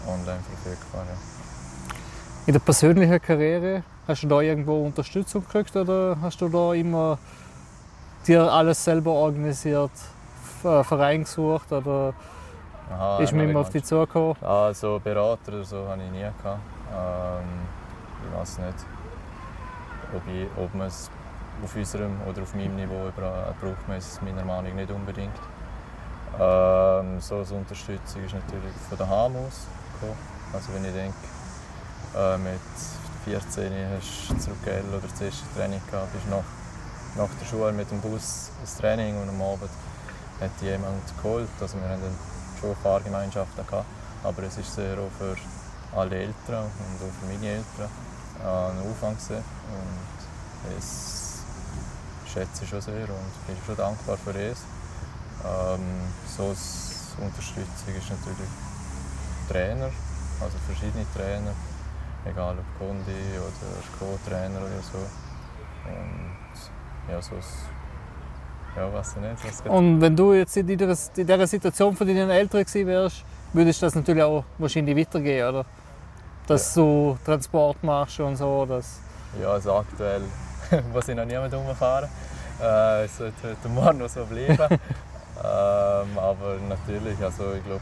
online 0.08 0.40
verfügbar. 0.40 1.04
Ja. 1.06 1.18
In 2.46 2.54
der 2.54 2.60
persönlichen 2.60 3.22
Karriere 3.22 3.84
hast 4.08 4.24
du 4.24 4.28
da 4.28 4.42
irgendwo 4.42 4.86
Unterstützung 4.86 5.44
gekriegt 5.44 5.76
oder 5.76 6.18
hast 6.22 6.40
du 6.40 6.48
da 6.48 6.74
immer 6.74 7.18
dir 8.26 8.52
alles 8.52 8.84
selber 8.84 9.12
organisiert, 9.12 9.92
Verein 10.62 11.24
gesucht 11.24 11.72
oder 11.72 12.14
Aha, 12.90 13.20
ist 13.20 13.34
mir 13.34 13.50
immer 13.50 13.60
auf 13.60 13.70
die 13.70 13.84
zugekommen? 13.84 14.36
Also 14.42 15.00
Berater 15.04 15.54
oder 15.54 15.64
so 15.64 15.88
habe 15.88 16.02
ich 16.04 16.12
nie 16.12 16.20
gehabt. 16.20 16.60
Ähm, 16.94 17.46
ich 18.26 18.40
weiß 18.40 18.60
nicht, 18.60 18.86
ob, 20.16 20.22
ich, 20.34 20.48
ob 20.58 20.74
man 20.74 20.88
es 20.88 21.12
auf 21.64 21.76
unserem 21.76 22.22
oder 22.28 22.44
auf 22.44 22.54
meinem 22.54 22.76
Niveau 22.76 23.12
braucht 23.16 23.88
man 23.88 23.98
es 23.98 24.22
meiner 24.22 24.46
Meinung 24.46 24.72
nach 24.72 24.76
nicht 24.76 24.92
unbedingt. 24.92 25.36
Ähm, 26.40 27.20
so 27.20 27.38
als 27.38 27.52
Unterstützung 27.52 28.24
ist 28.24 28.36
natürlich 28.36 28.74
von 28.90 28.98
der 28.98 29.10
Heim 29.10 29.36
aus 29.38 29.66
gekommen. 29.94 30.18
Also 30.54 30.74
wenn 30.74 30.86
ich 30.86 30.94
denke, 30.94 31.18
äh, 32.16 32.38
mit 32.38 32.62
14 33.26 33.72
hast 33.96 34.30
du 34.30 34.38
zurück 34.38 34.58
oder 34.64 35.02
das 35.02 35.22
erste 35.22 35.46
Training 35.56 35.82
gehabt, 35.90 36.14
bist 36.14 36.30
nach, 36.30 36.46
nach 37.18 37.30
der 37.40 37.46
Schule 37.46 37.74
mit 37.74 37.90
dem 37.90 38.00
Bus 38.02 38.52
ins 38.62 38.78
Training 38.78 39.20
und 39.20 39.30
am 39.30 39.42
Abend 39.42 39.70
hat 40.40 40.52
jemand 40.62 41.02
geholt. 41.22 41.50
Also 41.60 41.78
wir 41.80 41.90
hatten 41.90 42.16
schon 42.62 42.76
Fahrgemeinschaften 42.84 43.66
gehabt, 43.66 43.86
aber 44.24 44.44
es 44.44 44.58
ist 44.58 44.76
sehr 44.76 44.94
auch 44.94 45.12
für 45.18 45.36
alle 45.98 46.16
Eltern 46.18 46.66
und 46.66 47.02
auch 47.02 47.14
für 47.20 47.26
meine 47.34 47.48
Eltern 47.48 47.90
ein 48.40 48.92
Aufwand. 48.92 49.20
Und 49.30 50.76
das 50.76 51.27
schätze 52.38 52.64
ich 52.64 52.70
schon 52.70 52.82
sehr 52.82 53.10
und 53.10 53.48
bin 53.48 53.58
schon 53.66 53.76
dankbar 53.76 54.18
für 54.18 54.32
es. 54.32 54.62
Ähm, 55.44 55.82
so 56.26 56.50
als 56.50 57.16
Unterstützung 57.20 57.96
ist 57.98 58.10
natürlich 58.10 58.52
Trainer, 59.50 59.90
also 60.42 60.58
verschiedene 60.68 61.06
Trainer, 61.16 61.54
egal 62.26 62.56
ob 62.60 62.80
Kundi 62.80 63.24
oder 63.38 63.72
Co-Trainer 63.98 64.60
oder 64.60 64.82
so. 64.82 65.00
Und 65.90 67.12
ja, 67.12 67.22
so 67.22 67.36
ja, 68.76 68.94
weiß 68.94 69.16
ich 69.16 69.22
nicht. 69.22 69.64
Was 69.66 69.72
Und 69.72 70.02
wenn 70.02 70.16
du 70.16 70.34
jetzt 70.34 70.56
in 70.58 70.68
dieser, 70.68 70.96
in 71.16 71.26
dieser 71.26 71.48
Situation 71.48 71.96
von 71.96 72.06
deinen 72.06 72.30
Eltern 72.30 72.64
gewesen 72.64 72.88
wärst, 72.88 73.26
würdest 73.54 73.82
du 73.82 73.86
das 73.88 73.96
natürlich 73.96 74.24
auch 74.24 74.44
wahrscheinlich 74.60 74.96
weitergehen, 74.96 75.50
oder? 75.50 75.66
Dass 76.46 76.76
ja. 76.76 76.84
du 76.84 77.18
Transport 77.26 77.84
machst 77.84 78.20
und 78.20 78.36
so. 78.36 78.66
Dass 78.68 79.00
ja, 79.42 79.50
also 79.50 79.74
aktuell 79.74 80.22
muss 80.94 81.08
ich 81.08 81.16
noch 81.16 81.26
niemand 81.26 81.54
rumfahren. 81.54 82.10
Äh, 82.62 83.06
es 83.06 83.18
sollte 83.18 83.50
heute 83.50 83.70
Morgen 83.70 84.00
noch 84.00 84.10
so 84.10 84.26
bleiben. 84.26 84.58
ähm, 84.70 86.18
aber 86.18 86.58
natürlich, 86.68 87.22
also 87.22 87.54
ich 87.54 87.64
glaube, 87.64 87.82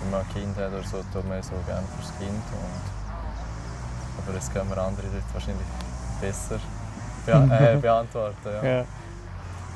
wenn 0.00 0.10
man 0.10 0.20
ein 0.20 0.28
Kind 0.32 0.56
hat 0.56 0.72
oder 0.72 0.82
so, 0.82 0.98
tut 1.12 1.28
man 1.28 1.42
so 1.42 1.52
gerne 1.66 1.86
fürs 1.96 2.12
Kind. 2.18 2.30
Und, 2.30 4.22
aber 4.22 4.32
das 4.34 4.52
können 4.52 4.70
wir 4.70 4.78
andere 4.78 5.06
Leute 5.06 5.24
wahrscheinlich 5.32 5.66
besser 6.20 6.58
be 7.26 7.32
äh, 7.74 7.76
beantworten. 7.76 8.36
Ja. 8.44 8.64
Ja. 8.64 8.84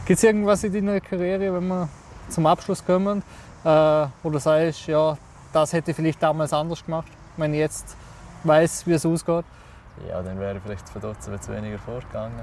Gibt 0.05 0.19
es 0.19 0.25
irgendwas 0.25 0.65
in 0.65 0.73
deiner 0.73 1.01
Karriere, 1.01 1.55
wenn 1.55 1.69
wir 1.69 1.89
zum 2.29 2.47
Abschluss 2.47 2.85
kommen, 2.85 3.23
äh, 3.65 4.07
wo 4.23 4.31
du 4.31 4.39
sagst, 4.39 4.87
ja, 4.87 5.17
das 5.53 5.73
hätte 5.73 5.91
ich 5.91 5.97
vielleicht 5.97 6.23
damals 6.23 6.53
anders 6.53 6.85
gemacht, 6.85 7.09
wenn 7.37 7.53
ich 7.53 7.61
jetzt 7.61 7.97
weiß, 8.45 8.87
wie 8.87 8.93
es 8.93 9.05
ausgeht? 9.05 9.45
Ja, 10.09 10.23
dann 10.23 10.39
wäre 10.39 10.57
ich 10.57 10.63
vielleicht 10.63 10.89
von 10.89 11.03
zu 11.21 11.53
weniger 11.53 11.79
vorgegangen. 11.79 12.43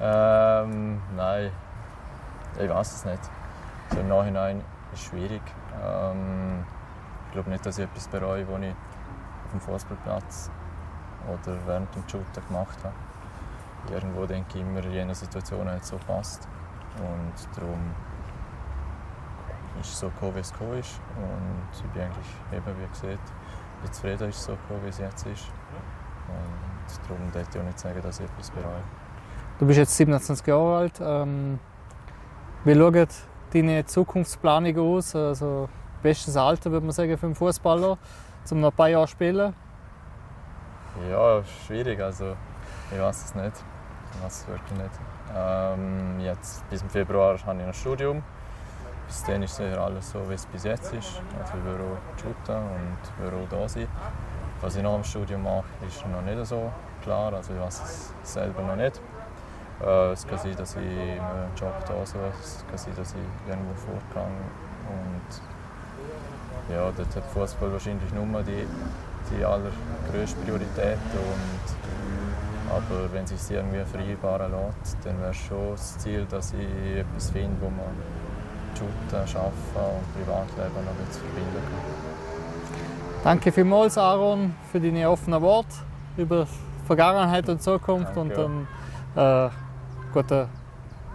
Ähm, 0.00 1.00
nein, 1.14 1.50
ich 2.58 2.68
weiß 2.68 2.94
es 2.94 3.04
nicht. 3.04 3.20
Also 3.90 4.00
Im 4.00 4.08
Nachhinein 4.08 4.58
ist 4.92 5.00
es 5.00 5.04
schwierig. 5.04 5.42
Ähm, 5.82 6.64
ich 7.26 7.32
glaube 7.32 7.50
nicht, 7.50 7.64
dass 7.66 7.78
ich 7.78 7.84
etwas 7.84 8.08
bereue, 8.08 8.46
was 8.48 8.60
ich 8.62 8.70
auf 8.70 9.50
dem 9.52 9.60
Fußballplatz 9.60 10.50
oder 11.28 11.56
während 11.66 11.94
dem 11.94 12.08
Shooter 12.08 12.40
gemacht 12.48 12.78
habe. 12.82 12.94
Irgendwo 13.92 14.26
denke 14.26 14.58
ich 14.58 14.60
immer, 14.62 14.82
in 14.84 14.92
jener 14.92 15.14
Situation 15.14 15.68
hat 15.68 15.82
es 15.82 15.88
so 15.88 15.98
passt. 15.98 16.48
Und 16.98 17.56
darum 17.56 17.94
ist 19.80 19.90
es 19.90 20.00
so 20.00 20.08
gekommen, 20.08 20.36
wie 20.36 20.40
es 20.40 20.52
gekommen 20.52 20.78
ist. 20.78 21.00
Und 21.16 21.68
ich 21.72 21.90
bin 21.92 22.02
eigentlich, 22.02 22.34
eben 22.52 22.80
wie 22.80 22.88
gesagt, 22.88 23.32
bin 23.82 23.92
zufrieden, 23.92 24.28
ist 24.28 24.36
es 24.38 24.44
so 24.44 24.52
gekommen, 24.52 24.84
wie 24.84 24.88
es 24.88 24.98
jetzt 24.98 25.26
ist. 25.26 25.48
Und 26.28 26.75
darum 27.08 27.32
würde 27.32 27.46
ich 27.50 27.58
auch 27.58 27.64
nicht 27.64 27.78
sagen, 27.78 28.00
dass 28.02 28.20
ich 28.20 28.26
etwas 28.26 28.50
bereue. 28.50 28.82
Du 29.58 29.66
bist 29.66 29.78
jetzt 29.78 29.96
27 29.96 30.46
Jahre 30.46 30.76
alt. 30.76 31.00
Ähm, 31.00 31.58
wie 32.64 32.74
schaut 32.74 33.08
deine 33.52 33.84
Zukunftsplanung 33.84 34.78
aus? 34.78 35.14
Also, 35.14 35.68
bestes 36.02 36.36
Alter, 36.36 36.70
würde 36.70 36.86
man 36.86 36.92
sagen, 36.92 37.16
für 37.16 37.26
einen 37.26 37.34
Fußballer, 37.34 37.98
um 38.50 38.60
noch 38.60 38.70
ein 38.70 38.76
paar 38.76 38.88
Jahre 38.88 39.06
zu 39.06 39.12
spielen? 39.12 39.54
Ja, 41.10 41.42
schwierig. 41.66 42.00
Also, 42.00 42.34
ich 42.92 43.00
weiß 43.00 43.24
es 43.24 43.34
nicht. 43.34 43.52
Ich 44.14 44.24
weiß 44.24 44.40
es 44.40 44.48
wirklich 44.48 44.78
nicht. 44.78 44.90
Ähm, 45.34 46.20
jetzt, 46.20 46.68
bis 46.70 46.82
im 46.82 46.90
Februar 46.90 47.36
habe 47.46 47.60
ich 47.60 47.66
ein 47.66 47.74
Studium. 47.74 48.22
Bis 49.06 49.22
dann 49.24 49.42
ist 49.42 49.56
sicher 49.56 49.80
alles 49.80 50.10
so, 50.10 50.28
wie 50.28 50.34
es 50.34 50.46
bis 50.46 50.64
jetzt 50.64 50.92
ist. 50.92 51.22
Also 51.38 51.54
ich 51.56 51.64
will 51.64 51.80
auch 51.80 52.20
shooten 52.20 52.56
und 52.56 53.32
will 53.32 53.44
auch 53.44 53.48
da 53.48 53.68
sein. 53.68 53.86
Was 54.60 54.76
ich 54.76 54.82
nach 54.82 54.94
dem 54.94 55.04
Studium 55.04 55.42
mache, 55.42 55.64
ist 55.86 56.04
noch 56.06 56.22
nicht 56.22 56.46
so 56.46 56.72
klar. 57.02 57.32
Also 57.34 57.52
ich 57.52 57.60
weiß 57.60 58.12
es 58.22 58.32
selber 58.32 58.62
noch 58.62 58.76
nicht. 58.76 59.00
Äh, 59.84 60.12
es 60.12 60.26
kann 60.26 60.38
sein, 60.38 60.56
dass 60.56 60.76
ich 60.76 60.82
einen 60.82 61.54
Job 61.56 61.74
da 61.86 62.06
suche. 62.06 62.32
Es 62.42 62.64
kann 62.68 62.78
sein, 62.78 62.92
dass 62.96 63.14
ich 63.14 63.48
irgendwo 63.48 63.74
vorgehe. 63.74 64.32
Und 64.88 66.74
ja, 66.74 66.90
dort 66.96 67.16
hat 67.16 67.24
Fußball 67.26 67.72
wahrscheinlich 67.72 68.12
nur 68.12 68.42
die, 68.42 68.66
die 69.30 69.44
allergrößte 69.44 70.40
Priorität. 70.40 70.98
Und 71.12 71.76
aber 72.68 73.12
wenn 73.12 73.24
es 73.24 73.46
sich 73.46 73.56
irgendwie 73.56 73.84
vereinbaren 73.84 74.50
lässt, 74.50 74.96
dann 75.04 75.20
wäre 75.20 75.32
schon 75.32 75.70
das 75.70 75.98
Ziel, 75.98 76.26
dass 76.28 76.52
ich 76.52 76.98
etwas 76.98 77.30
finde, 77.30 77.56
wo 77.60 77.70
man 77.70 77.94
Shooten, 78.76 79.16
Arbeiten 79.16 79.96
und 79.96 80.14
Privatleben 80.14 80.84
noch 80.84 80.92
ein 80.92 81.10
verbinden 81.10 81.62
kann. 81.62 82.15
Danke 83.26 83.50
vielmals, 83.50 83.98
Aaron, 83.98 84.54
für 84.70 84.80
deine 84.80 85.10
offenen 85.10 85.42
Worte 85.42 85.74
über 86.16 86.46
Vergangenheit 86.86 87.48
und 87.48 87.60
Zukunft 87.60 88.16
Danke, 88.16 88.46
und 88.46 88.68
dann 89.16 89.48
äh, 89.48 89.50
guten 90.12 90.46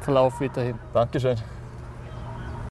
Verlauf 0.02 0.42
weiterhin. 0.42 0.78
Dankeschön. 0.94 1.38